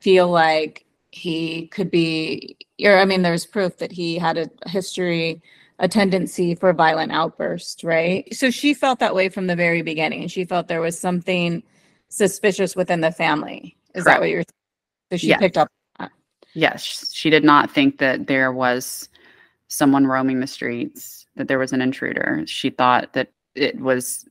[0.00, 5.42] feel like he could be or I mean there's proof that he had a history
[5.78, 8.32] a tendency for violent outbursts, right?
[8.32, 10.28] So she felt that way from the very beginning.
[10.28, 11.62] She felt there was something
[12.08, 13.76] suspicious within the family.
[13.94, 14.16] Is Correct.
[14.16, 14.44] that what you're
[15.10, 15.68] so she picked up.
[16.54, 19.08] Yes, she did not think that there was
[19.68, 22.42] someone roaming the streets, that there was an intruder.
[22.46, 24.28] She thought that it was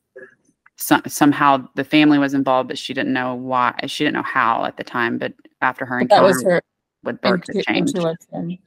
[0.76, 3.74] somehow the family was involved, but she didn't know why.
[3.86, 5.18] She didn't know how at the time.
[5.18, 6.62] But after her encounter that was her
[7.02, 7.96] with Burke, intu- changed.
[7.96, 8.58] Intuition.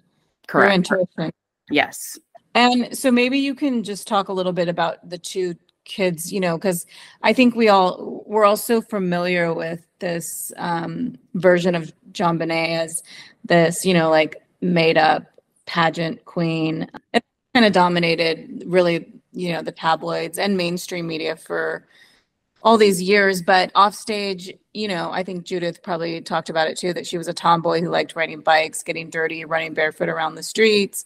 [0.48, 0.88] Correct.
[0.90, 1.32] Her intuition.
[1.70, 2.18] Yes.
[2.54, 6.40] And so maybe you can just talk a little bit about the two kids, you
[6.40, 6.86] know, because
[7.22, 13.04] I think we all we're all so familiar with this um, version of JonBenét as
[13.44, 15.24] this, you know, like made up
[15.66, 16.90] pageant queen.
[17.14, 17.24] It
[17.54, 21.88] kind of dominated really, you know, the tabloids and mainstream media for
[22.64, 23.42] all these years.
[23.42, 27.28] But offstage, you know, I think Judith probably talked about it too that she was
[27.28, 31.06] a tomboy who liked riding bikes, getting dirty, running barefoot around the streets.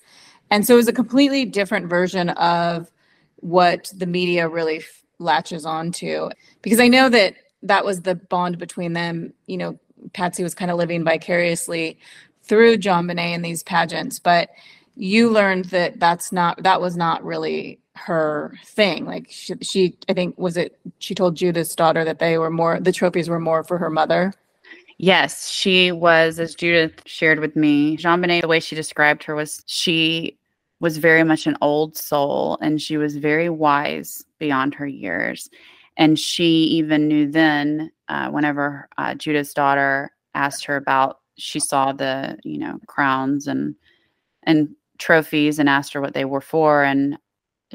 [0.50, 2.90] And so it was a completely different version of
[3.36, 6.30] what the media really f- latches onto.
[6.62, 9.34] Because I know that that was the bond between them.
[9.46, 9.80] You know,
[10.14, 12.00] Patsy was kind of living vicariously
[12.44, 14.50] through JonBenét in these pageants, but
[14.96, 19.06] you learned that that's not that was not really her thing.
[19.06, 22.80] Like she, she I think was it she told Judith's daughter that they were more
[22.80, 24.34] the trophies were more for her mother.
[25.02, 27.96] Yes, she was, as Judith shared with me.
[27.96, 30.38] JonBenét, the way she described her was she
[30.82, 35.50] was very much an old soul and she was very wise beyond her years.
[36.00, 41.92] And she even knew then, uh, whenever uh, Judith's daughter asked her about, she saw
[41.92, 43.76] the, you know, crowns and
[44.44, 46.84] and trophies and asked her what they were for.
[46.84, 47.18] And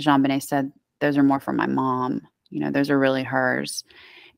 [0.00, 2.22] JonBenét said, "Those are more for my mom.
[2.50, 3.84] You know, those are really hers."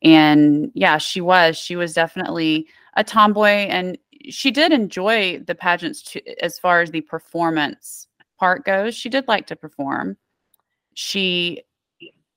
[0.02, 1.56] And yeah, she was.
[1.56, 3.96] She was definitely a tomboy, and
[4.28, 8.96] she did enjoy the pageants as far as the performance part goes.
[8.96, 10.16] She did like to perform.
[10.94, 11.62] She,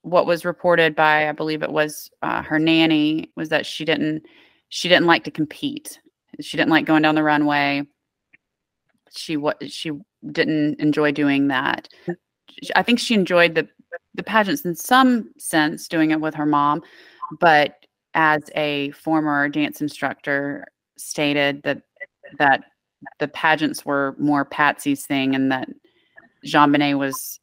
[0.02, 4.24] what was reported by, I believe it was uh, her nanny, was that she didn't,
[4.70, 6.00] she didn't like to compete.
[6.40, 7.86] She didn't like going down the runway.
[9.12, 9.92] She what she
[10.32, 11.90] didn't enjoy doing that.
[12.76, 13.68] I think she enjoyed the
[14.14, 16.84] the pageants in some sense, doing it with her mom,
[17.40, 20.66] but as a former dance instructor
[20.98, 21.82] stated that
[22.38, 22.64] that
[23.20, 25.70] the pageants were more Patsy's thing and that
[26.46, 27.40] JonBenét was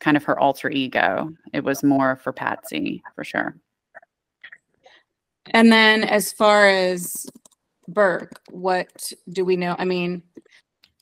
[0.00, 1.32] kind of her alter ego.
[1.52, 3.56] It was more for Patsy, for sure.
[5.50, 7.26] And then as far as
[7.88, 9.74] Burke, what do we know?
[9.78, 10.22] I mean,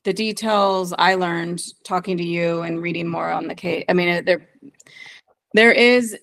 [0.05, 3.84] the details I learned talking to you and reading more on the case.
[3.88, 4.49] I mean, there
[5.55, 6.16] there is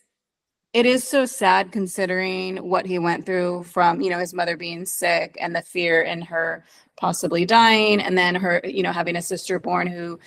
[0.71, 4.85] it is so sad considering what he went through from, you know, his mother being
[4.85, 6.65] sick and the fear in her
[6.97, 10.19] possibly dying and then her you know having a sister born who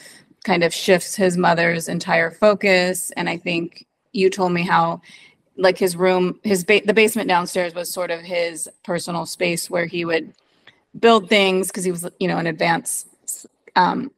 [0.46, 5.00] kind of shifts his mother's entire focus and i think you told me how
[5.56, 9.86] like his room his ba- the basement downstairs was sort of his personal space where
[9.86, 10.32] he would
[11.00, 13.08] build things because he was you know an advanced
[13.74, 14.10] um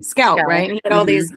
[0.00, 0.48] scout, Scout.
[0.48, 1.08] right and he had all Mhm.
[1.08, 1.34] these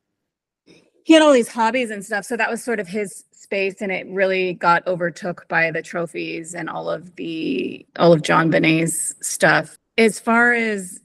[1.04, 3.92] he had all these hobbies and stuff so that was sort of his space and
[3.92, 9.78] it really got overtook by the trophies and all of the all of JonBenét's stuff
[9.98, 11.02] as far as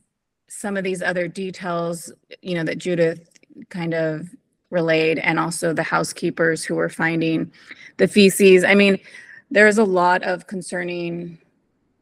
[0.59, 3.29] some of these other details you know that judith
[3.71, 4.29] kind of
[4.71, 7.51] relayed and also the housekeepers who were finding
[7.99, 8.99] the feces i mean
[9.51, 11.39] there's a lot of concerning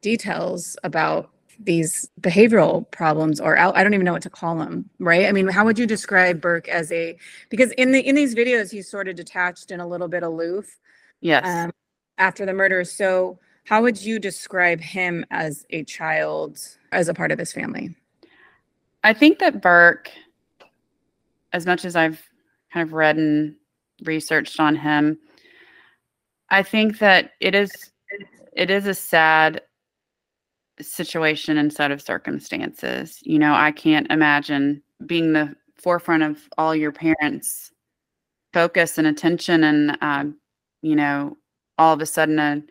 [0.01, 1.31] details about
[1.65, 5.27] these behavioral problems or out, I don't even know what to call them, right?
[5.27, 7.17] I mean, how would you describe Burke as a
[7.51, 10.79] because in the in these videos he's sort of detached and a little bit aloof
[11.21, 11.45] Yes.
[11.47, 11.73] um,
[12.19, 12.85] after the murder.
[12.85, 16.59] So how would you describe him as a child
[16.91, 17.97] as a part of his family?
[19.05, 20.11] I think that Burke,
[21.53, 22.23] as much as I've
[22.73, 23.57] kind of read and
[24.05, 25.19] researched on him,
[26.51, 27.73] I think that it is
[28.53, 29.63] it is a sad
[30.81, 33.19] situation and set of circumstances.
[33.23, 37.73] You know, I can't imagine being the forefront of all your parents'
[38.53, 40.37] focus and attention, and um,
[40.83, 41.37] you know,
[41.79, 42.63] all of a sudden a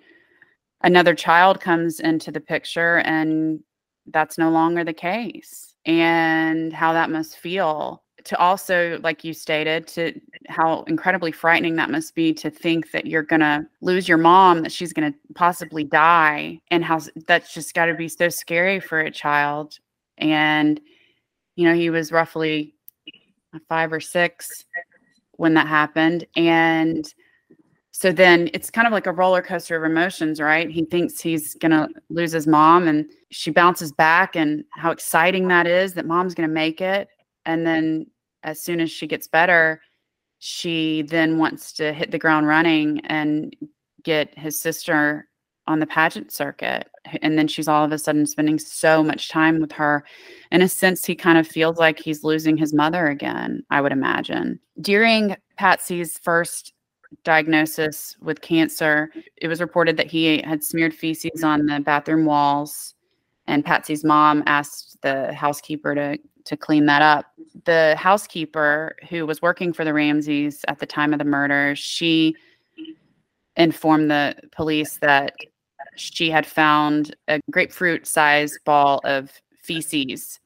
[0.83, 3.59] another child comes into the picture and
[4.07, 9.87] that's no longer the case and how that must feel to also like you stated
[9.87, 14.17] to how incredibly frightening that must be to think that you're going to lose your
[14.17, 18.29] mom that she's going to possibly die and how that's just got to be so
[18.29, 19.79] scary for a child.
[20.17, 20.79] And
[21.55, 22.75] you know he was roughly
[23.53, 24.65] uh, 5 or 6
[25.33, 27.11] when that happened and
[28.01, 30.71] so then it's kind of like a roller coaster of emotions, right?
[30.71, 35.49] He thinks he's going to lose his mom and she bounces back and how exciting
[35.49, 37.09] that is that mom's going to make it.
[37.45, 38.07] And then
[38.41, 39.83] as soon as she gets better,
[40.39, 43.55] she then wants to hit the ground running and
[44.01, 45.27] get his sister
[45.67, 46.89] on the pageant circuit.
[47.21, 50.03] And then she's all of a sudden spending so much time with her.
[50.51, 53.91] In a sense, he kind of feels like he's losing his mother again, I would
[53.91, 54.59] imagine.
[54.81, 56.73] During Patsy's first
[57.23, 62.95] diagnosis with cancer, it was reported that he had smeared feces on the bathroom walls,
[63.47, 67.25] and Patsy's mom asked the housekeeper to to clean that up.
[67.65, 72.35] The housekeeper who was working for the Ramseys at the time of the murder, she
[73.57, 75.35] informed the police that
[75.95, 80.39] she had found a grapefruit sized ball of feces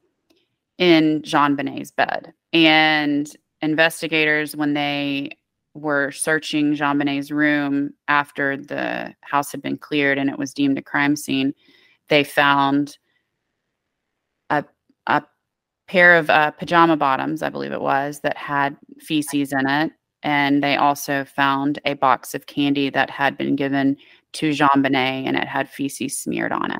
[0.77, 2.33] in JonBenét's bed.
[2.51, 5.37] And investigators, when they
[5.75, 10.81] were searching JonBenét's room after the house had been cleared and it was deemed a
[10.81, 11.53] crime scene,
[12.07, 12.97] they found
[14.49, 14.63] a,
[15.07, 15.21] a
[15.87, 19.91] pair of uh, pajama bottoms, I believe it was, that had feces in it.
[20.23, 23.97] And they also found a box of candy that had been given
[24.33, 26.79] to JonBenét and it had feces smeared on it.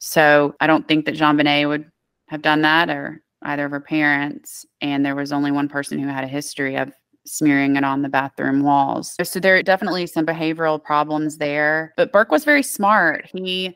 [0.00, 1.90] So I don't think that JonBenét would
[2.28, 4.64] have done that or either of her parents.
[4.80, 6.92] And there was only one person who had a history of
[7.28, 9.14] smearing it on the bathroom walls.
[9.22, 11.92] So there are definitely some behavioral problems there.
[11.96, 13.26] But Burke was very smart.
[13.32, 13.74] He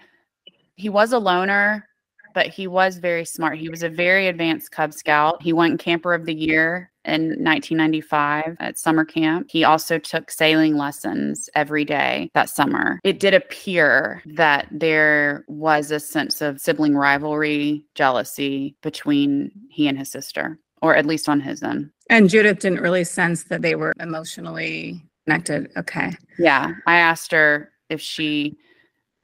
[0.77, 1.87] he was a loner,
[2.35, 3.59] but he was very smart.
[3.59, 5.43] He was a very advanced Cub Scout.
[5.43, 9.49] He won Camper of the Year in 1995 at summer camp.
[9.51, 13.01] He also took sailing lessons every day that summer.
[13.05, 19.99] It did appear that there was a sense of sibling rivalry, jealousy between he and
[19.99, 21.91] his sister, or at least on his end.
[22.13, 25.71] And Judith didn't really sense that they were emotionally connected.
[25.79, 26.13] Okay.
[26.39, 26.73] Yeah.
[26.87, 28.59] I asked her if she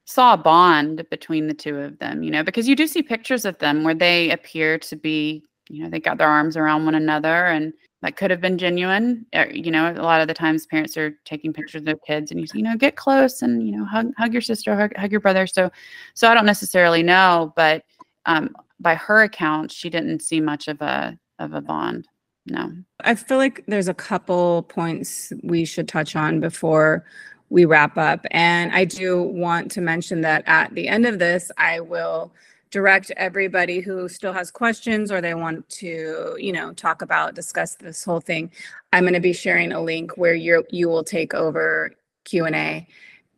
[0.07, 3.45] saw a bond between the two of them, you know, because you do see pictures
[3.45, 6.95] of them where they appear to be, you know, they got their arms around one
[6.95, 9.27] another and that could have been genuine.
[9.35, 12.31] Uh, You know, a lot of the times parents are taking pictures of their kids
[12.31, 15.11] and you, you know, get close and, you know, hug, hug your sister, hug, hug
[15.11, 15.47] your brother.
[15.47, 15.71] So,
[16.15, 17.85] so I don't necessarily know, but
[18.25, 22.09] um, by her account, she didn't see much of a, of a bond.
[22.51, 22.73] No.
[23.01, 27.05] I feel like there's a couple points we should touch on before
[27.51, 28.27] we wrap up.
[28.31, 32.33] And I do want to mention that at the end of this, I will
[32.71, 37.77] direct everybody who still has questions or they want to, you know, talk about, discuss
[37.77, 38.51] this whole thing.
[38.93, 41.93] I'm going to be sharing a link where you you will take over
[42.25, 42.87] Q&A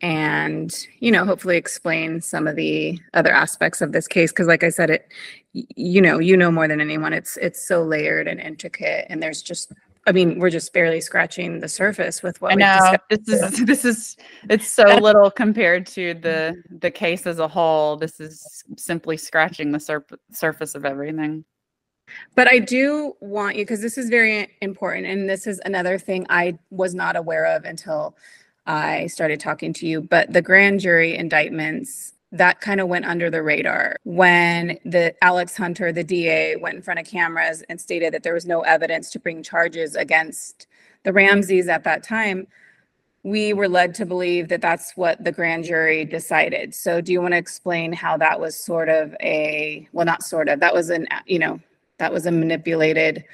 [0.03, 4.65] and, you know, hopefully explain some of the other aspects of this case because like
[4.65, 5.09] I said it
[5.53, 7.13] you know, you know more than anyone.
[7.13, 9.73] It's it's so layered and intricate and there's just
[10.07, 13.27] I mean, we're just barely scratching the surface with what I we've know discussed.
[13.27, 14.17] this is this is
[14.49, 16.79] it's so little compared to the mm-hmm.
[16.79, 17.97] the case as a whole.
[17.97, 21.45] This is simply scratching the surp- surface of everything.
[22.35, 26.27] But I do want you, because this is very important, and this is another thing
[26.29, 28.17] I was not aware of until
[28.67, 30.01] I started talking to you.
[30.01, 35.57] But the grand jury indictments, that kind of went under the radar when the Alex
[35.57, 39.11] Hunter, the DA, went in front of cameras and stated that there was no evidence
[39.11, 40.69] to bring charges against
[41.03, 42.47] the Ramseys at that time.
[43.23, 46.75] We were led to believe that that's what the grand jury decided.
[46.75, 50.49] So do you want to explain how that was sort of a, well, not sort
[50.49, 51.61] of, that was an, you know,
[51.99, 53.25] that was a manipulated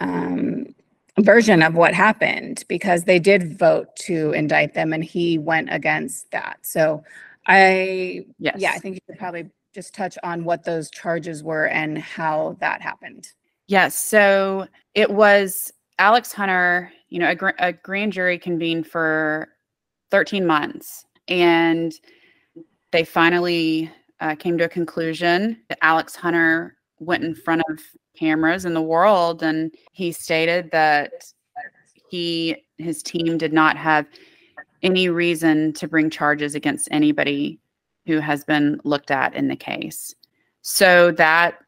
[0.00, 0.73] um,
[1.20, 6.30] version of what happened because they did vote to indict them and he went against
[6.32, 6.58] that.
[6.62, 7.04] So
[7.46, 8.56] I, Yes.
[8.58, 12.56] yeah, I think you could probably just touch on what those charges were and how
[12.60, 13.28] that happened.
[13.66, 13.94] Yes.
[13.96, 19.48] So it was Alex Hunter, you know, a, gr- a grand jury convened for
[20.10, 21.92] 13 months and
[22.90, 23.90] they finally
[24.20, 27.80] uh, came to a conclusion that Alex Hunter went in front of
[28.16, 31.12] cameras in the world and he stated that
[32.08, 34.06] he, his team did not have
[34.82, 37.58] any reason to bring charges against anybody
[38.06, 40.14] who has been looked at in the case.
[40.62, 41.58] So that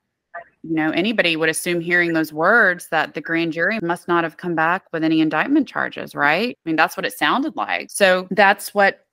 [0.62, 4.36] you know, anybody would assume hearing those words that the grand jury must not have
[4.36, 6.58] come back with any indictment charges, right?
[6.58, 7.90] I mean, that's what it sounded like.
[7.90, 9.06] So that's what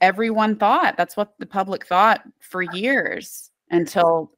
[0.00, 0.96] everyone thought.
[0.96, 4.30] That's what the public thought for years until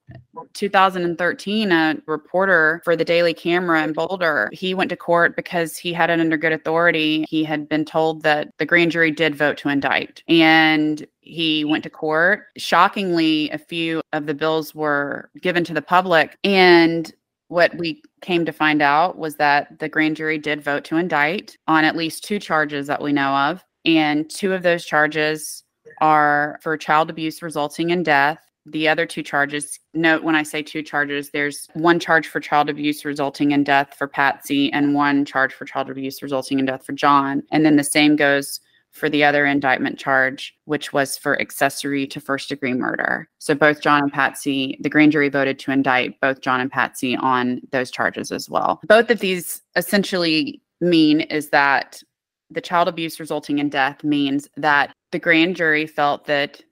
[0.55, 5.93] 2013 a reporter for the daily camera in boulder he went to court because he
[5.93, 7.25] had it under good authority.
[7.29, 11.83] He had been told that the grand jury did vote to indict and he went
[11.85, 12.45] to court.
[12.57, 17.13] Shockingly a few of the bills were given to the public and
[17.49, 21.57] what we came to find out was that the grand jury did vote to indict
[21.69, 25.63] on at least two charges that we know of and two of those charges
[26.01, 29.79] are for child abuse resulting in death the other two charges.
[29.95, 33.95] Note when i say two charges there's one charge for child abuse resulting in death
[33.97, 37.43] for patsy and one charge for child abuse resulting in death for john.
[37.51, 38.61] And then the same goes
[38.91, 43.29] for the other indictment charge which was for accessory to first degree murder.
[43.39, 47.17] So both john and patsy the grand jury voted to indict both john and patsy
[47.17, 48.81] on those charges as well.
[48.85, 52.03] Both of these essentially mean is that
[52.51, 56.63] the child abuse resulting in death means that the grand jury felt that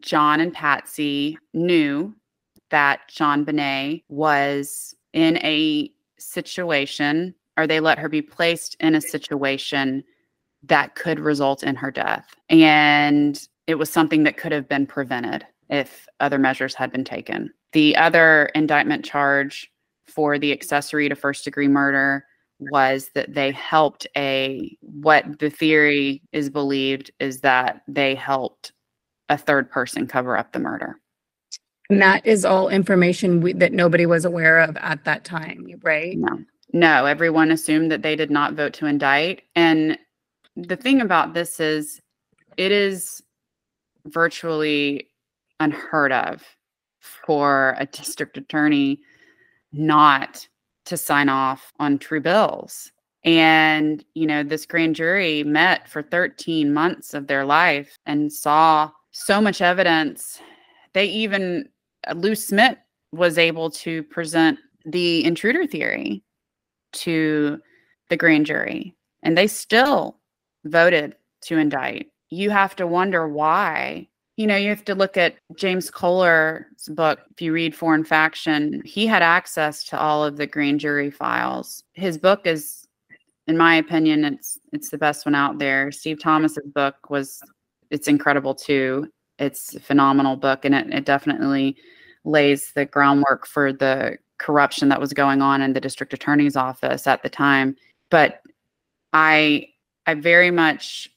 [0.00, 2.14] John and Patsy knew
[2.70, 10.04] that JonBenét was in a situation, or they let her be placed in a situation
[10.64, 12.34] that could result in her death.
[12.50, 17.52] And it was something that could have been prevented if other measures had been taken.
[17.72, 19.70] The other indictment charge
[20.06, 22.24] for the accessory to first degree murder
[22.58, 28.72] was that they helped a what the theory is believed is that they helped
[29.28, 30.96] a third person cover up the murder.
[31.90, 36.18] And that is all information we, that nobody was aware of at that time, right?
[36.18, 39.42] No, no, everyone assumed that they did not vote to indict.
[39.54, 39.98] And
[40.56, 42.00] the thing about this is,
[42.56, 43.22] it is
[44.06, 45.08] virtually
[45.60, 46.44] unheard of
[47.00, 49.00] for a district attorney
[49.72, 50.46] not
[50.84, 52.90] to sign off on true bills.
[53.24, 58.90] And, you know, this grand jury met for 13 months of their life and saw
[59.18, 60.40] so much evidence.
[60.92, 61.68] They even,
[62.06, 62.78] uh, Lou Smit
[63.12, 66.22] was able to present the intruder theory
[66.92, 67.60] to
[68.10, 70.18] the grand jury, and they still
[70.64, 72.10] voted to indict.
[72.30, 74.08] You have to wonder why.
[74.36, 77.18] You know, you have to look at James Kolar's book.
[77.32, 81.82] If you read Foreign Faction, he had access to all of the grand jury files.
[81.94, 82.86] His book is,
[83.48, 85.90] in my opinion, it's it's the best one out there.
[85.90, 87.42] Steve Thomas's book was
[87.90, 89.10] it's incredible too.
[89.38, 91.76] It's a phenomenal book, and it, it definitely
[92.24, 97.06] lays the groundwork for the corruption that was going on in the district attorney's office
[97.06, 97.76] at the time.
[98.10, 98.42] But
[99.12, 99.68] I
[100.06, 101.08] I very much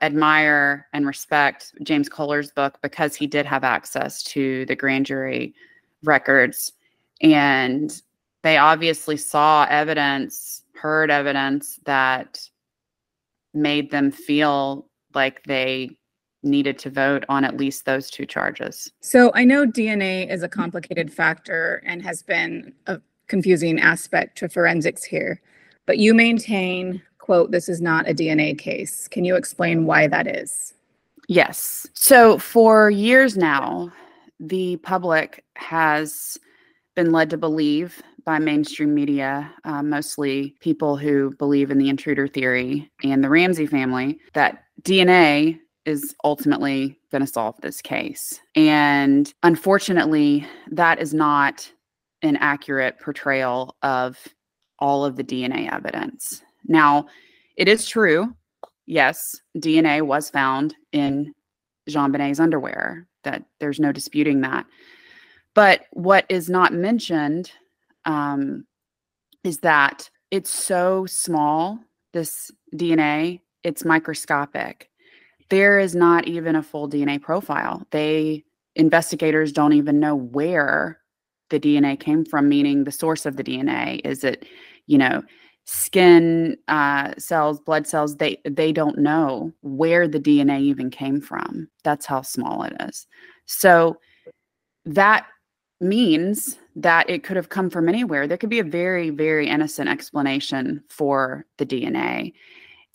[0.00, 5.54] admire and respect James Kolar's book because he did have access to the grand jury
[6.02, 6.72] records
[7.20, 8.02] and
[8.42, 12.40] they obviously saw evidence, heard evidence that
[13.54, 15.96] made them feel like they
[16.42, 18.92] needed to vote on at least those two charges.
[19.00, 24.48] So I know DNA is a complicated factor and has been a confusing aspect to
[24.48, 25.40] forensics here,
[25.86, 29.08] but you maintain, quote, this is not a DNA case.
[29.08, 30.74] Can you explain why that is?
[31.28, 31.86] Yes.
[31.94, 33.90] So for years now,
[34.38, 36.38] the public has
[36.94, 42.26] been led to believe by mainstream media, uh, mostly people who believe in the intruder
[42.26, 48.40] theory and the Ramsey family, that DNA is ultimately going to solve this case.
[48.56, 51.70] And unfortunately, that is not
[52.22, 54.16] an accurate portrayal of
[54.78, 56.42] all of the DNA evidence.
[56.66, 57.06] Now,
[57.56, 58.34] it is true,
[58.86, 61.34] yes, DNA was found in
[61.88, 64.66] JonBenét's underwear, that there's no disputing that.
[65.54, 67.52] But what is not mentioned
[68.04, 68.66] um,
[69.42, 71.78] is that it's so small,
[72.12, 74.90] this DNA, it's microscopic.
[75.50, 77.86] There is not even a full DNA profile.
[77.90, 78.44] They
[78.76, 80.98] investigators don't even know where
[81.50, 84.00] the DNA came from, meaning the source of the DNA.
[84.04, 84.46] Is it,
[84.86, 85.22] you know,
[85.64, 88.16] skin uh, cells, blood cells?
[88.16, 91.68] They they don't know where the DNA even came from.
[91.84, 93.06] That's how small it is.
[93.46, 93.98] So
[94.86, 95.26] that
[95.84, 98.26] means that it could have come from anywhere.
[98.26, 102.32] There could be a very, very innocent explanation for the DNA.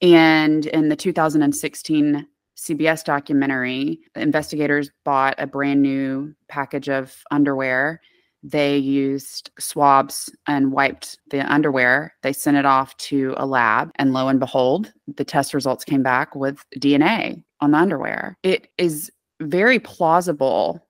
[0.02, 2.28] And in the 2016
[2.58, 8.02] CBS documentary, investigators bought a brand new package of underwear.
[8.44, 12.14] They used swabs and wiped the underwear.
[12.22, 16.04] They sent it off to a lab, and lo and behold, the test results came
[16.04, 18.38] back with DNA on the underwear.
[18.44, 19.12] It is
[19.42, 20.86] very plausible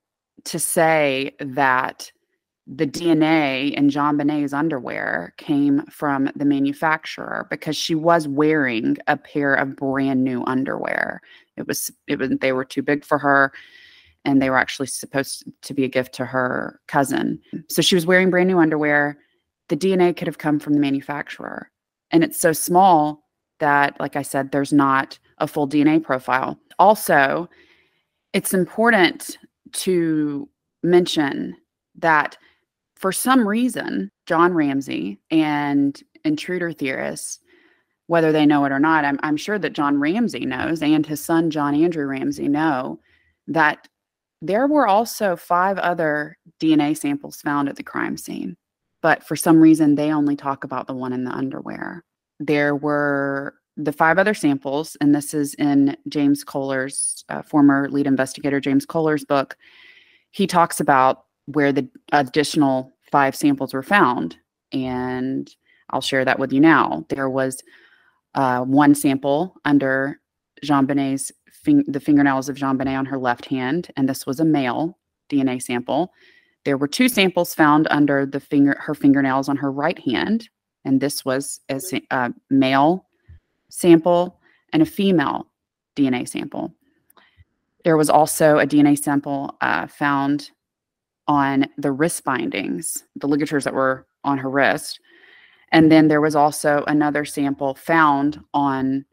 [0.45, 2.11] to say that
[2.71, 9.55] the DNA in JonBenét's underwear came from the manufacturer because she was wearing a pair
[9.55, 11.21] of brand new underwear.
[11.57, 13.51] It was it was they were too big for her
[14.23, 17.41] and they were actually supposed to be a gift to her cousin.
[17.69, 19.17] So she was wearing brand new underwear.
[19.69, 21.71] The DNA could have come from the manufacturer.
[22.11, 23.23] And it's so small
[23.59, 26.59] that like I said there's not a full DNA profile.
[26.77, 27.49] Also,
[28.33, 29.39] it's important
[29.73, 30.49] to
[30.83, 31.55] mention
[31.95, 32.37] that
[32.95, 37.39] for some reason, John Ramsey and intruder theorists,
[38.07, 41.23] whether they know it or not, I'm, I'm sure that John Ramsey knows and his
[41.23, 42.99] son, John Andrew Ramsey, know
[43.47, 43.87] that
[44.41, 48.57] there were also five other DNA samples found at the crime scene.
[49.01, 52.03] But for some reason, they only talk about the one in the underwear.
[52.39, 58.07] There were the five other samples, and this is in James Kolar's uh, former lead
[58.07, 59.55] investigator, James Kolar's book.
[60.31, 64.37] He talks about where the additional five samples were found.
[64.71, 65.49] And
[65.91, 67.05] I'll share that with you now.
[67.09, 67.63] There was
[68.35, 70.19] uh, one sample under
[70.63, 74.97] JonBenét's fing- the fingernails of JonBenét on her left hand, and this was a male
[75.31, 76.13] DNA sample.
[76.65, 80.49] There were two samples found under the finger her fingernails on her right hand,
[80.85, 81.79] and this was a
[82.11, 83.05] uh, male
[83.69, 84.39] sample
[84.73, 85.47] and a female
[85.95, 86.73] DNA sample.
[87.83, 90.51] There was also a DNA sample uh, found
[91.27, 94.99] on the wrist bindings, the ligatures that were on her wrist.
[95.71, 99.05] And then there was also another sample found on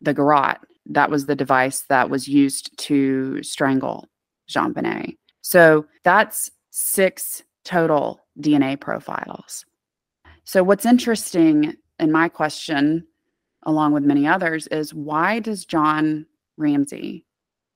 [0.00, 0.58] the garrote.
[0.86, 4.08] That was the device that was used to strangle
[4.48, 5.16] JonBenét.
[5.40, 9.64] So that's six total DNA profiles.
[10.44, 13.06] So, what's interesting in my question
[13.64, 17.24] along with many others, is why does John Ramsey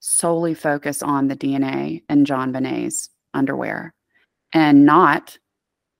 [0.00, 3.94] solely focus on the DNA in John JonBenét's underwear
[4.52, 5.38] and not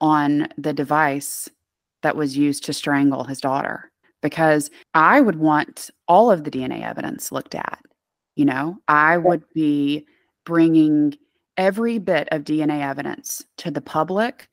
[0.00, 1.48] on the device
[2.02, 3.90] that was used to strangle his daughter?
[4.22, 7.80] Because I would want all of the DNA evidence looked at.
[8.36, 10.06] You know, I would be
[10.44, 11.16] bringing
[11.56, 14.48] every bit of DNA evidence to the public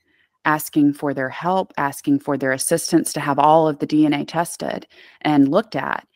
[0.49, 4.87] asking for their help, asking for their assistance to have all of the DNA tested
[5.21, 6.07] and looked at.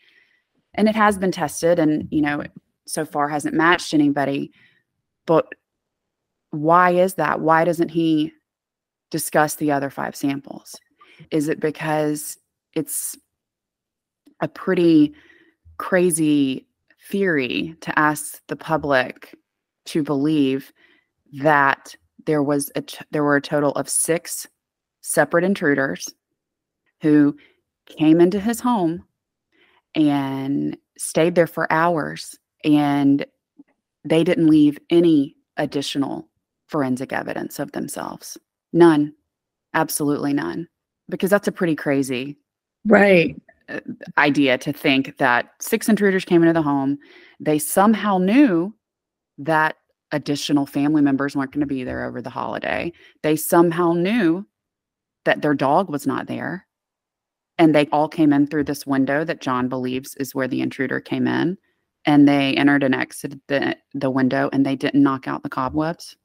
[0.74, 2.44] And it has been tested and, you know,
[2.88, 4.52] so far hasn't matched anybody.
[5.28, 5.46] But
[6.50, 7.42] why is that?
[7.42, 8.34] Why doesn't he
[9.12, 10.80] discuss the other five samples?
[11.30, 12.40] Is it because
[12.74, 13.16] it's
[14.42, 15.14] a pretty
[15.78, 16.66] crazy
[17.08, 19.36] theory to ask the public
[19.86, 20.74] to believe
[21.44, 21.96] that
[22.26, 24.48] there was a there were a total of six
[25.02, 26.14] separate intruders
[27.02, 27.36] who
[27.86, 29.04] came into his home
[29.96, 33.26] and stayed there for hours and
[34.06, 36.28] they didn't leave any additional
[36.68, 38.38] forensic evidence of themselves.
[38.72, 39.14] None.
[39.74, 40.68] Absolutely none.
[41.10, 42.38] Because that's a pretty crazy
[42.86, 43.36] right.
[43.70, 43.80] uh,
[44.18, 46.98] idea to think that six intruders came into the home.
[47.40, 48.74] They somehow knew
[49.38, 49.76] that
[50.14, 52.94] additional family members weren't going to be there over the holiday.
[53.24, 54.48] They somehow knew
[55.26, 56.66] that their dog was not there.
[57.58, 61.00] And they all came in through this window that John believes is where the intruder
[61.00, 61.58] came in.
[62.06, 66.16] And they entered and exited the, the window and they didn't knock out the cobwebs.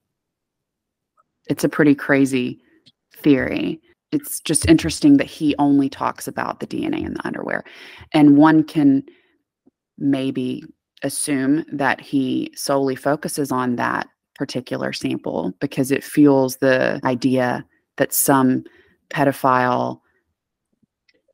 [1.48, 2.60] It's a pretty crazy
[3.16, 3.80] theory.
[4.12, 7.64] It's just interesting that he only talks about the DNA in the underwear.
[8.12, 9.04] And one can
[9.98, 10.64] maybe
[11.02, 17.64] assume that he solely focuses on that particular sample because it fuels the idea
[17.96, 18.64] that some
[19.10, 20.00] pedophile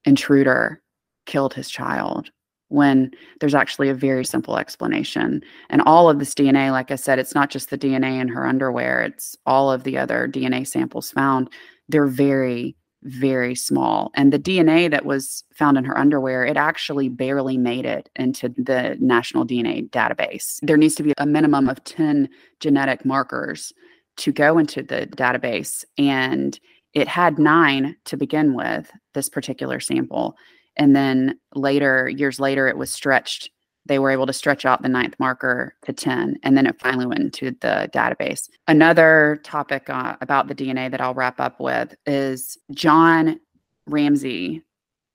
[0.04, 0.82] intruder
[1.26, 2.30] killed his child
[2.68, 3.10] when
[3.40, 5.42] there's actually a very simple explanation.
[5.70, 8.46] And all of this DNA, like I said, it's not just the DNA in her
[8.46, 11.50] underwear, it's all of the other DNA samples found.
[11.88, 14.11] They're very, very small.
[14.14, 18.48] And the DNA that was found in her underwear, it actually barely made it into
[18.48, 20.59] the national DNA database.
[20.62, 22.28] There needs to be a minimum of 10
[22.61, 23.72] genetic markers
[24.16, 25.84] to go into the database.
[25.98, 26.59] And
[26.94, 30.36] it had nine to begin with, this particular sample.
[30.76, 33.50] And then later, years later, it was stretched.
[33.87, 37.07] They were able to stretch out the ninth marker to 10, and then it finally
[37.07, 38.49] went into the database.
[38.66, 43.39] Another topic uh, about the DNA that I'll wrap up with is John
[43.87, 44.62] Ramsey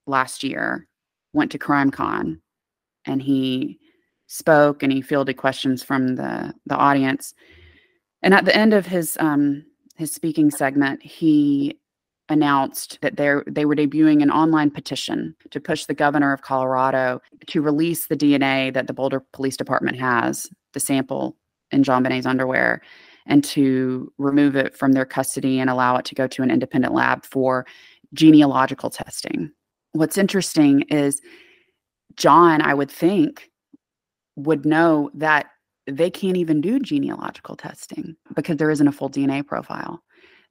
[0.06, 0.86] last year
[1.32, 2.40] went to CrimeCon
[3.06, 3.78] and he
[4.26, 7.34] spoke and he fielded questions from the, the audience.
[8.22, 9.64] And at the end of his um,
[9.96, 11.78] his speaking segment, he
[12.30, 17.20] announced that they they were debuting an online petition to push the governor of Colorado
[17.48, 21.36] to release the DNA that the Boulder Police Department has, the sample
[21.70, 22.80] in JonBenét's underwear,
[23.26, 26.94] and to remove it from their custody and allow it to go to an independent
[26.94, 27.66] lab for
[28.14, 29.50] genealogical testing.
[29.92, 31.20] What's interesting is
[32.16, 33.50] John, I would think,
[34.36, 35.46] would know that
[35.86, 40.02] they can't even do genealogical testing because there isn't a full DNA profile.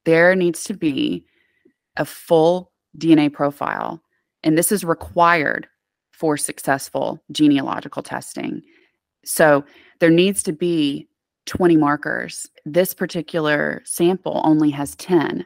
[0.05, 1.25] There needs to be
[1.99, 4.01] a full DNA profile,
[4.43, 5.67] and this is required
[6.11, 8.61] for successful genealogical testing.
[9.23, 9.63] So
[9.99, 11.07] there needs to be
[11.45, 12.47] 20 markers.
[12.65, 15.45] This particular sample only has 10.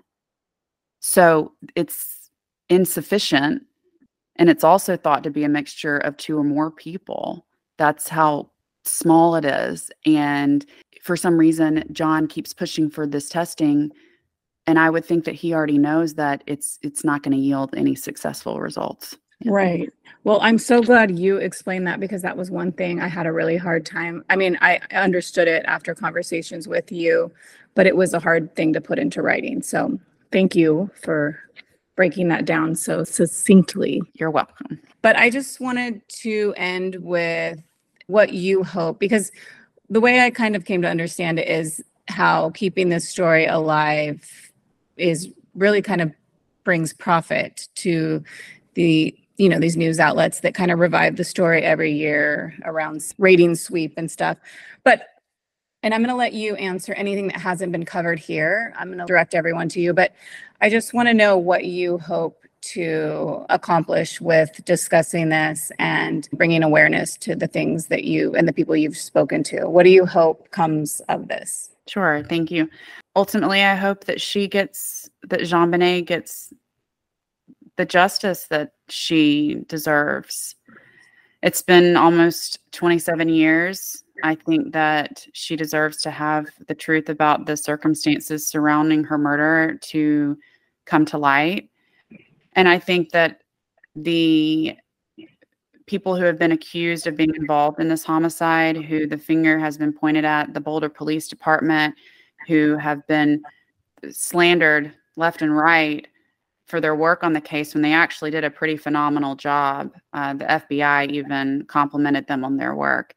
[0.99, 2.29] So it's
[2.69, 3.63] insufficient.
[4.37, 7.45] And it's also thought to be a mixture of two or more people.
[7.77, 8.49] That's how
[8.83, 9.91] small it is.
[10.05, 10.65] And
[11.01, 13.91] for some reason, John keeps pushing for this testing.
[14.65, 17.73] And I would think that he already knows that it's it's not going to yield
[17.75, 19.17] any successful results.
[19.45, 19.91] Right.
[20.23, 23.33] Well, I'm so glad you explained that because that was one thing I had a
[23.33, 24.23] really hard time.
[24.29, 27.31] I mean, I understood it after conversations with you,
[27.75, 29.61] but it was a hard thing to put into writing.
[29.61, 29.99] So
[30.31, 31.39] thank you for
[31.95, 34.01] breaking that down so succinctly.
[34.13, 34.79] You're welcome.
[35.01, 37.61] But I just wanted to end with
[38.07, 39.31] what you hope because
[39.89, 44.42] the way I kind of came to understand it is how keeping this story alive
[44.97, 46.11] is really kind of
[46.63, 48.23] brings profit to
[48.75, 53.01] the you know these news outlets that kind of revive the story every year around
[53.17, 54.37] rating sweep and stuff
[54.83, 55.07] but
[55.81, 58.99] and i'm going to let you answer anything that hasn't been covered here i'm going
[58.99, 60.13] to direct everyone to you but
[60.61, 66.63] i just want to know what you hope to accomplish with discussing this and bringing
[66.63, 69.69] awareness to the things that you and the people you've spoken to?
[69.69, 71.71] What do you hope comes of this?
[71.87, 72.69] Sure, thank you.
[73.15, 76.51] Ultimately, I hope that she gets that JonBenét gets
[77.75, 80.55] the justice that she deserves.
[81.41, 84.03] It's been almost 27 years.
[84.23, 89.77] I think that she deserves to have the truth about the circumstances surrounding her murder
[89.81, 90.37] to
[90.85, 91.69] come to light.
[92.53, 93.41] And I think that
[93.95, 94.77] the
[95.85, 99.77] people who have been accused of being involved in this homicide, who the finger has
[99.77, 101.95] been pointed at, the Boulder Police Department,
[102.47, 103.43] who have been
[104.09, 106.07] slandered left and right
[106.65, 109.93] for their work on the case when they actually did a pretty phenomenal job.
[110.13, 113.13] Uh, the FBI even complimented them on their work.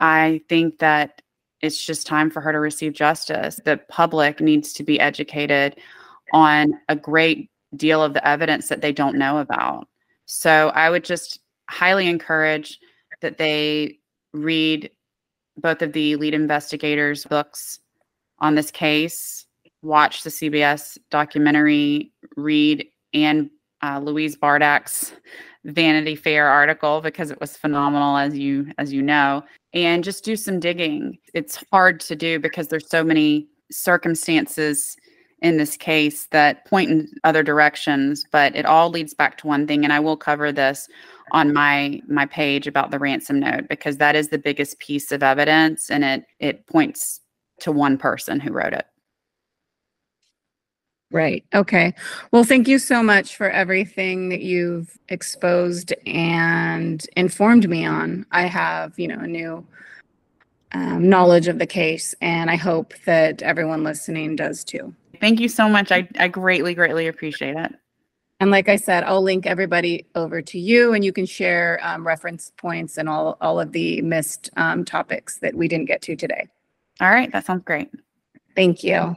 [0.00, 1.22] I think that
[1.60, 3.60] it's just time for her to receive justice.
[3.64, 5.78] The public needs to be educated
[6.32, 9.86] on a great deal of the evidence that they don't know about.
[10.26, 12.80] So I would just highly encourage
[13.20, 13.98] that they
[14.32, 14.90] read
[15.56, 17.80] both of the lead investigators' books
[18.42, 19.46] on this case,
[19.80, 22.84] watch the CBS documentary, read
[23.14, 23.48] and
[23.82, 25.12] uh, Louise Bardach's
[25.64, 30.36] Vanity Fair article because it was phenomenal, as you as you know, and just do
[30.36, 31.18] some digging.
[31.34, 34.96] It's hard to do because there's so many circumstances
[35.40, 39.66] in this case that point in other directions, but it all leads back to one
[39.66, 39.82] thing.
[39.82, 40.88] And I will cover this
[41.30, 45.22] on my my page about the ransom note because that is the biggest piece of
[45.22, 47.21] evidence and it it points
[47.62, 48.86] to one person who wrote it.
[51.10, 51.44] Right.
[51.54, 51.92] Okay.
[52.30, 58.24] Well, thank you so much for everything that you've exposed and informed me on.
[58.30, 59.66] I have, you know, a new
[60.72, 62.14] um, knowledge of the case.
[62.22, 64.94] And I hope that everyone listening does too.
[65.20, 65.92] Thank you so much.
[65.92, 67.72] I, I greatly, greatly appreciate it.
[68.40, 72.04] And like I said, I'll link everybody over to you and you can share um,
[72.04, 76.16] reference points and all, all of the missed um, topics that we didn't get to
[76.16, 76.48] today.
[77.02, 77.30] All right.
[77.32, 77.90] That sounds great.
[78.56, 79.16] Thank you.